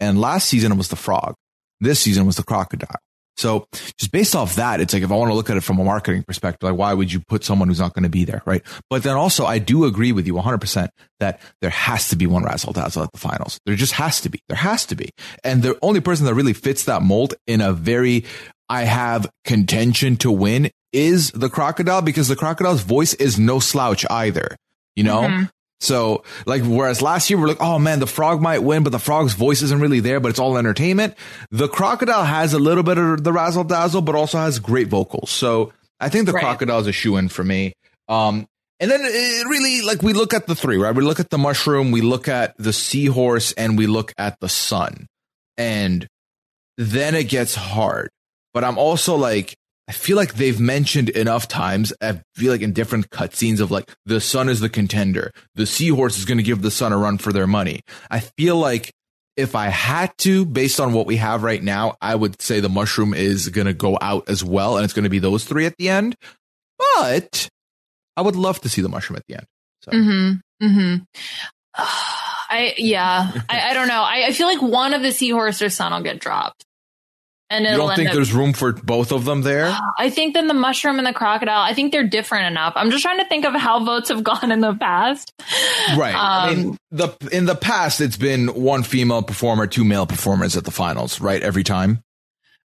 [0.00, 1.34] And last season it was the frog.
[1.80, 2.96] This season was the crocodile.
[3.38, 5.78] So just based off that, it's like if I want to look at it from
[5.78, 8.42] a marketing perspective, like why would you put someone who's not going to be there,
[8.44, 8.62] right?
[8.90, 10.88] But then also, I do agree with you 100%
[11.20, 13.60] that there has to be one Razzle Dazzle at the finals.
[13.64, 14.40] There just has to be.
[14.48, 15.10] There has to be.
[15.44, 18.24] And the only person that really fits that mold in a very
[18.68, 24.04] I have contention to win is the crocodile because the crocodile's voice is no slouch
[24.10, 24.56] either.
[24.96, 25.22] You know?
[25.22, 25.44] Mm-hmm.
[25.80, 28.98] So like, whereas last year we're like, oh man, the frog might win, but the
[28.98, 31.14] frog's voice isn't really there, but it's all entertainment.
[31.50, 35.30] The crocodile has a little bit of the razzle dazzle, but also has great vocals.
[35.30, 36.42] So I think the Right.
[36.42, 37.74] crocodile is a shoe in for me.
[38.08, 38.46] Um,
[38.80, 40.94] and then it really like we look at the three, right?
[40.94, 44.48] We look at the mushroom, we look at the seahorse, and we look at the
[44.48, 45.06] sun.
[45.56, 46.06] And
[46.76, 48.08] then it gets hard.
[48.54, 49.54] But I'm also like,
[49.88, 51.94] I feel like they've mentioned enough times.
[52.02, 56.18] I feel like in different cutscenes of like the sun is the contender, the seahorse
[56.18, 57.80] is going to give the sun a run for their money.
[58.10, 58.92] I feel like
[59.38, 62.68] if I had to, based on what we have right now, I would say the
[62.68, 65.64] mushroom is going to go out as well, and it's going to be those three
[65.64, 66.16] at the end.
[66.78, 67.48] But
[68.16, 69.46] I would love to see the mushroom at the end.
[69.82, 70.66] So Mm-hmm.
[70.66, 71.02] Mm-hmm.
[72.50, 73.30] I yeah.
[73.48, 74.02] I, I don't know.
[74.02, 76.64] I, I feel like one of the seahorse or sun will get dropped.
[77.50, 79.74] And you don't think up there's room for both of them there?
[79.98, 82.74] I think then the mushroom and the crocodile, I think they're different enough.
[82.76, 85.32] I'm just trying to think of how votes have gone in the past.
[85.96, 86.14] Right.
[86.14, 90.56] I mean, Um, the in the past, it's been one female performer, two male performers
[90.56, 91.42] at the finals, right?
[91.42, 92.02] Every time.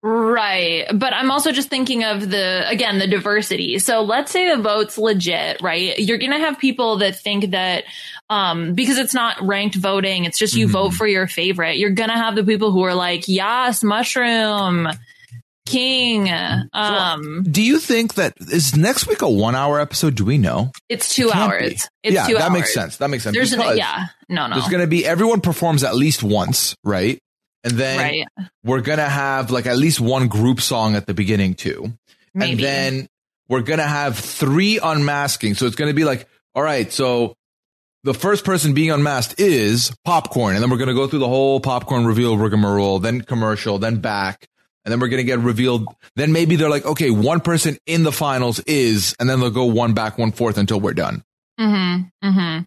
[0.03, 0.85] Right.
[0.93, 3.79] But I'm also just thinking of the, again, the diversity.
[3.79, 5.97] So let's say the vote's legit, right?
[5.97, 7.83] You're going to have people that think that,
[8.29, 10.71] um, because it's not ranked voting, it's just you Mhm.
[10.71, 11.77] vote for your favorite.
[11.77, 14.87] You're going to have the people who are like, yes, mushroom,
[15.65, 16.29] king.
[16.73, 20.15] Um, Do you think that is next week a one hour episode?
[20.15, 20.71] Do we know?
[20.89, 21.61] it's two Can't hours.
[21.69, 21.75] be.
[22.03, 22.53] It's yeah, two that hours.
[22.53, 22.97] makes sense.
[22.97, 23.35] That makes sense.
[23.35, 24.55] There's an, yeah, no, no.
[24.55, 27.19] There's going to be everyone performs at least once, right?
[27.63, 28.49] And then right.
[28.63, 31.91] we're going to have like at least one group song at the beginning too.
[32.33, 32.51] Maybe.
[32.51, 33.09] And then
[33.49, 35.55] we're going to have three unmasking.
[35.55, 37.35] So it's going to be like, all right, so
[38.03, 40.55] the first person being unmasked is popcorn.
[40.55, 43.97] And then we're going to go through the whole popcorn reveal rigmarole, then commercial, then
[43.97, 44.47] back.
[44.85, 45.85] And then we're going to get revealed.
[46.15, 49.65] Then maybe they're like, okay, one person in the finals is, and then they'll go
[49.65, 51.23] one back, one forth until we're done.
[51.59, 52.27] Mm-hmm.
[52.27, 52.63] Mm-hmm.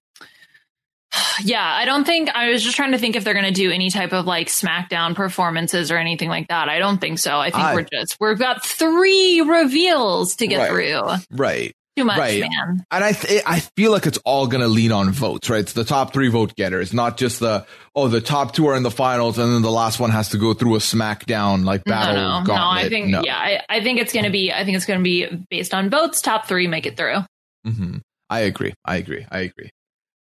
[1.42, 3.70] Yeah, I don't think I was just trying to think if they're going to do
[3.70, 6.68] any type of like SmackDown performances or anything like that.
[6.68, 7.38] I don't think so.
[7.38, 10.68] I think I- we're just we've got three reveals to get Right.
[10.68, 11.36] through.
[11.36, 11.72] Right.
[11.96, 12.40] Too much, Right.
[12.42, 12.84] man.
[12.90, 15.60] And I th- I feel like it's all going to lean on votes, right?
[15.60, 18.82] It's the top three vote getters, not just the, oh, the top two are in
[18.84, 22.14] the finals and then the last one has to go through a SmackDown like battle
[22.16, 22.54] no, no, no.
[22.54, 23.22] I think No.
[23.24, 24.52] yeah, I, I think it's going to be.
[24.52, 26.20] I think it's going to be based on votes.
[26.20, 27.18] Top three make it through.
[27.66, 27.96] Mm-hmm.
[28.28, 28.74] I agree.
[28.84, 29.26] I agree.
[29.30, 29.70] I agree.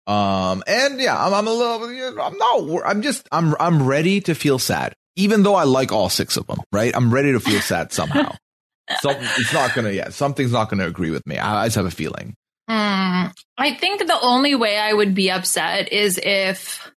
[0.09, 4.33] Um, and yeah, I'm, I'm a little, I'm not, I'm just, I'm, I'm ready to
[4.33, 6.95] feel sad, even though I like all six of them, right?
[6.95, 8.35] I'm ready to feel sad somehow.
[9.01, 11.37] so it's not gonna, yeah, something's not gonna agree with me.
[11.37, 12.33] I, I just have a feeling.
[12.67, 16.91] Mm, I think the only way I would be upset is if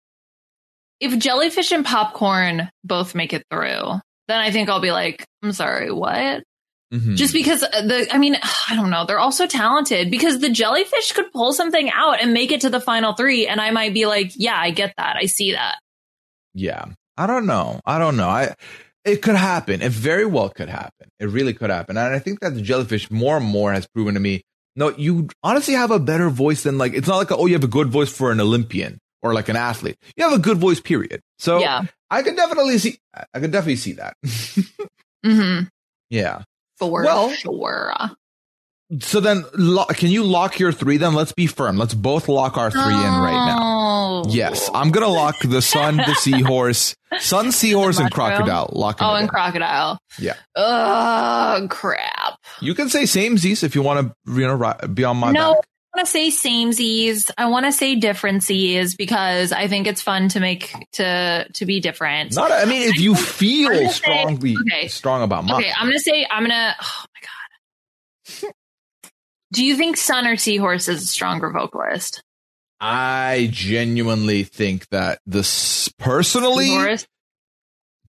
[1.01, 3.99] if jellyfish and popcorn both make it through.
[4.27, 6.43] Then I think I'll be like, I'm sorry, what?
[6.91, 7.15] Mhm.
[7.15, 8.35] Just because the, I mean,
[8.69, 9.05] I don't know.
[9.05, 12.69] They're all so talented because the jellyfish could pull something out and make it to
[12.69, 13.47] the final three.
[13.47, 15.15] And I might be like, yeah, I get that.
[15.15, 15.79] I see that.
[16.53, 16.85] Yeah.
[17.17, 17.79] I don't know.
[17.85, 18.27] I don't know.
[18.27, 18.55] I
[19.03, 19.81] it could happen.
[19.81, 21.09] It very well could happen.
[21.19, 21.97] It really could happen.
[21.97, 24.43] And I think that the jellyfish more and more has proven to me,
[24.75, 27.53] no, you honestly have a better voice than like it's not like a, oh, you
[27.53, 29.97] have a good voice for an Olympian or like an athlete.
[30.15, 31.21] You have a good voice, period.
[31.39, 31.83] So yeah.
[32.09, 32.97] I could definitely see
[33.33, 34.13] I could definitely see that.
[35.23, 35.65] Mm-hmm.
[36.09, 36.41] yeah.
[36.89, 37.93] For Well- sure.
[38.99, 41.13] So then lo- can you lock your three then?
[41.13, 41.77] Let's be firm.
[41.77, 43.57] Let's both lock our three in right now.
[43.61, 44.23] Oh.
[44.27, 48.69] Yes, I'm gonna lock the sun, the seahorse, sun, seahorse, and crocodile.
[48.73, 49.97] Lock Oh, and crocodile.
[50.19, 50.33] Yeah.
[50.57, 52.37] Oh, crap.
[52.59, 55.63] You can say samesies if you want to, you know, be on my no, back.
[55.93, 57.31] I want to say samesies.
[57.37, 61.81] I want to say differences because I think it's fun to make to to be
[61.81, 62.33] different.
[62.33, 64.87] Not, I mean, if you feel gonna say- strongly okay.
[64.87, 66.75] strong about mine, okay, I'm gonna say I'm gonna.
[66.81, 68.53] Oh my god.
[69.53, 72.23] Do you think Sun or Seahorse is a stronger vocalist?
[72.79, 77.05] I genuinely think that this personally, Seahorse?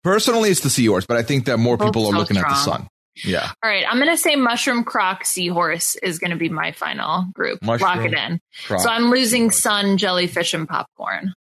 [0.05, 2.49] personally, it's the seahorse, but I think that more Both people are so looking at
[2.49, 2.87] the sun.
[3.25, 7.59] Yeah, All right, I'm gonna say Mushroom Croc Seahorse is gonna be my final group.
[7.63, 8.41] Lock it in.
[8.67, 9.57] Croc, so I'm losing seahorse.
[9.63, 11.35] Sun, Jellyfish, and Popcorn.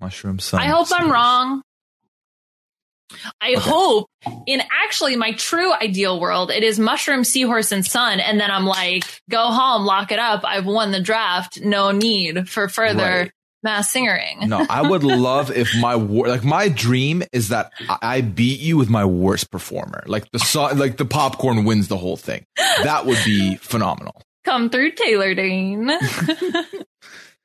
[0.00, 0.60] mushroom sun.
[0.60, 1.62] I hope I'm wrong.
[3.40, 4.08] I hope
[4.46, 8.18] in actually my true ideal world, it is mushroom, seahorse, and sun.
[8.20, 10.42] And then I'm like, go home, lock it up.
[10.44, 11.60] I've won the draft.
[11.60, 13.32] No need for further Right.
[13.66, 14.48] Mass singering.
[14.48, 18.78] No, I would love if my wor- like my dream is that I- beat you
[18.78, 20.02] with my worst performer.
[20.06, 22.44] Like the so- like the popcorn wins the whole thing.
[22.56, 24.22] That would be phenomenal.
[24.44, 25.90] Come through, Taylor Dayne.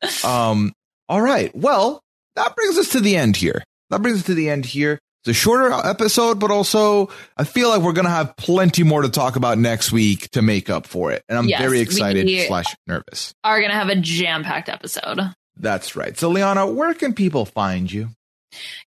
[0.24, 0.74] Um,
[1.10, 1.56] all right.
[1.56, 2.02] Well,
[2.36, 3.64] that brings us to the end here.
[3.90, 5.00] That brings us to the end here.
[5.24, 9.04] It's a shorter episode, but also I feel like we're going to have plenty more
[9.04, 11.24] to talk about next week to make up for it.
[11.30, 13.32] And I'm Yes, very excited slash nervous.
[13.44, 15.20] Are going to have a jam packed episode.
[15.58, 16.18] That's right.
[16.18, 18.10] So, Liana, where can people find you?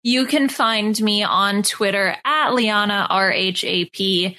[0.03, 4.37] You can find me on Twitter at Liana RHAP.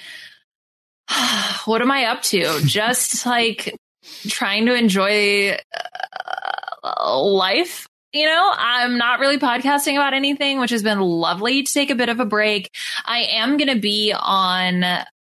[1.66, 2.60] what am I up to?
[2.66, 3.76] Just like
[4.28, 5.58] trying to enjoy
[6.84, 7.88] uh, life.
[8.14, 11.96] You know, I'm not really podcasting about anything, which has been lovely to take a
[11.96, 12.72] bit of a break.
[13.04, 14.86] I am going to be on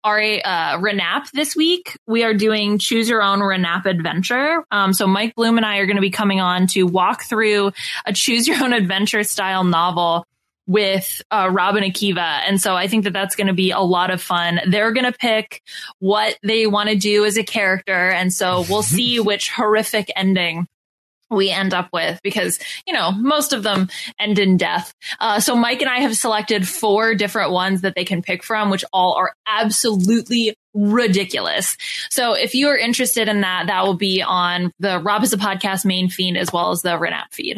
[0.07, 1.97] our uh, Renap this week.
[2.07, 4.63] We are doing choose your own Renap adventure.
[4.71, 7.73] Um, so Mike Bloom and I are going to be coming on to walk through
[8.05, 10.25] a choose your own adventure style novel
[10.65, 12.41] with uh, Robin Akiva.
[12.47, 14.61] And so I think that that's going to be a lot of fun.
[14.67, 15.61] They're going to pick
[15.99, 18.09] what they want to do as a character.
[18.09, 20.67] And so we'll see which horrific ending
[21.29, 24.93] we end up with because, you know, most of them end in death.
[25.19, 28.69] Uh, so Mike and I have selected four different ones that they can pick from,
[28.69, 31.75] which all are absolutely ridiculous.
[32.09, 35.37] So if you are interested in that, that will be on the Rob Has a
[35.37, 37.57] Podcast main feed as well as the Renap feed.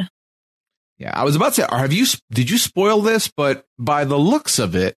[0.98, 3.32] Yeah, I was about to say, have you, did you spoil this?
[3.36, 4.96] But by the looks of it,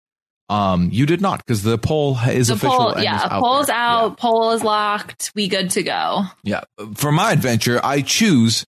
[0.51, 2.77] um, you did not because the poll is the official.
[2.77, 3.77] poll, yeah, is out poll's there.
[3.77, 5.31] out, poll is locked.
[5.35, 6.25] We good to go.
[6.45, 6.61] Yeah.
[6.79, 6.87] yeah.
[6.95, 8.65] For my adventure, I choose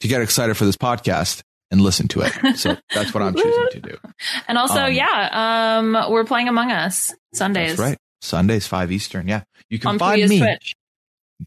[0.00, 2.56] to get excited for this podcast and listen to it.
[2.56, 3.96] So that's what I'm choosing to do.
[4.48, 7.70] And also, Um, yeah, um, we're playing Among Us Sundays.
[7.76, 7.98] That's right.
[8.22, 9.26] Sundays, 5 Eastern.
[9.28, 9.42] Yeah.
[9.68, 10.38] You can On find me.
[10.38, 10.74] Twitch.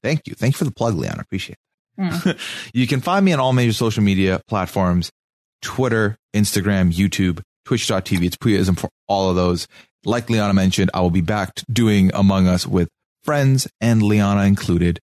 [0.03, 0.35] Thank you.
[0.35, 1.15] Thank you for the plug, Leon.
[1.17, 1.57] I appreciate
[1.97, 2.38] it.
[2.73, 5.11] you can find me on all major social media platforms
[5.61, 8.24] Twitter, Instagram, YouTube, twitch.tv.
[8.26, 9.68] It's Priaism for all of those.
[10.05, 12.88] Like Liana mentioned, I will be back doing Among Us with
[13.24, 14.99] friends and Liana included.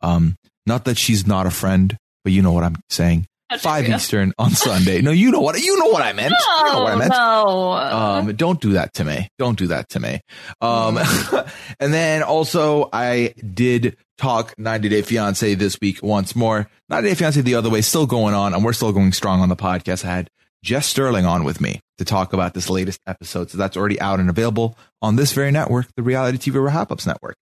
[0.00, 0.36] Um,
[0.66, 3.26] not that she's not a friend, but you know what I'm saying.
[3.50, 3.94] Dare Five you.
[3.94, 5.00] Eastern on Sunday.
[5.02, 6.32] No, you know what you know what I meant.
[6.32, 7.10] you know what I No, meant.
[7.12, 7.72] no.
[7.72, 9.28] Um, don't do that to me.
[9.38, 10.20] Don't do that to me.
[10.60, 10.98] Um,
[11.80, 16.68] and then also I did talk 90 Day Fiance this week once more.
[16.88, 19.48] 90 Day Fiance the other way still going on and we're still going strong on
[19.48, 20.04] the podcast.
[20.04, 20.30] I had
[20.62, 23.50] Jess Sterling on with me to talk about this latest episode.
[23.50, 27.06] So that's already out and available on this very network, the Reality TV Wrap Ups
[27.06, 27.36] Network.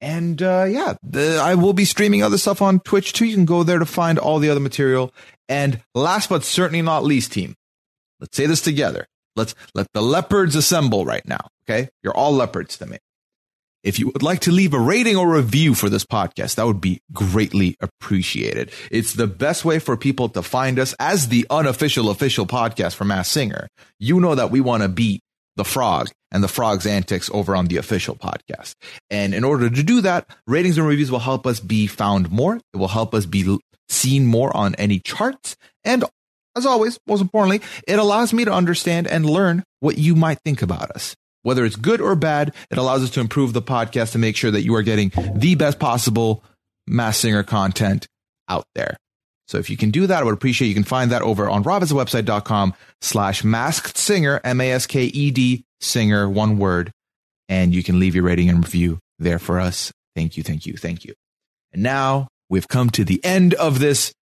[0.00, 3.26] And uh, yeah, the, I will be streaming other stuff on Twitch too.
[3.26, 5.12] You can go there to find all the other material.
[5.48, 7.54] And last but certainly not least, team,
[8.18, 9.06] let's say this together.
[9.36, 11.48] Let's let the leopards assemble right now.
[11.64, 11.88] Okay.
[12.02, 12.98] You're all leopards to me.
[13.82, 16.82] If you would like to leave a rating or review for this podcast, that would
[16.82, 18.70] be greatly appreciated.
[18.90, 23.04] It's the best way for people to find us as the unofficial official podcast for
[23.04, 23.68] Masked Singer.
[23.98, 25.22] You know that we want to beat
[25.56, 28.74] the frog and the frog's antics over on the official podcast.
[29.08, 32.56] And in order to do that, ratings and reviews will help us be found more.
[32.56, 33.58] It will help us be
[33.88, 35.56] seen more on any charts.
[35.84, 36.04] And
[36.54, 40.60] as always, most importantly, it allows me to understand and learn what you might think
[40.60, 41.16] about us.
[41.42, 44.50] Whether it's good or bad, it allows us to improve the podcast to make sure
[44.50, 46.44] that you are getting the best possible
[46.86, 48.06] Masked Singer content
[48.48, 48.96] out there.
[49.50, 51.64] So if you can do that, I would appreciate you can find that over on
[51.64, 56.92] robhasawebsite.com slash masked singer, M-A-S-K-E-D singer, one word.
[57.48, 59.92] And you can leave your rating and review there for us.
[60.14, 61.14] Thank you, thank you, thank you.
[61.72, 64.12] And now we've come to the end of this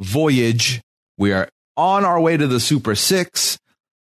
[0.00, 0.80] voyage.
[1.16, 3.58] We are on our way to the Super Six.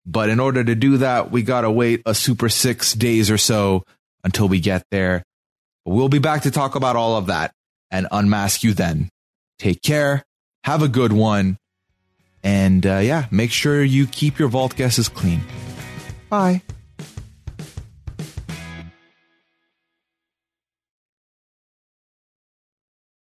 [0.07, 3.39] But in order to do that, we got to wait a super six days or
[3.39, 3.85] so
[4.23, 5.23] until we get there.
[5.85, 7.53] We'll be back to talk about all of that
[7.91, 9.09] and unmask you then.
[9.59, 10.23] Take care.
[10.65, 11.59] Have a good one.
[12.43, 15.41] And uh, yeah, make sure you keep your vault guesses clean.
[16.29, 16.63] Bye.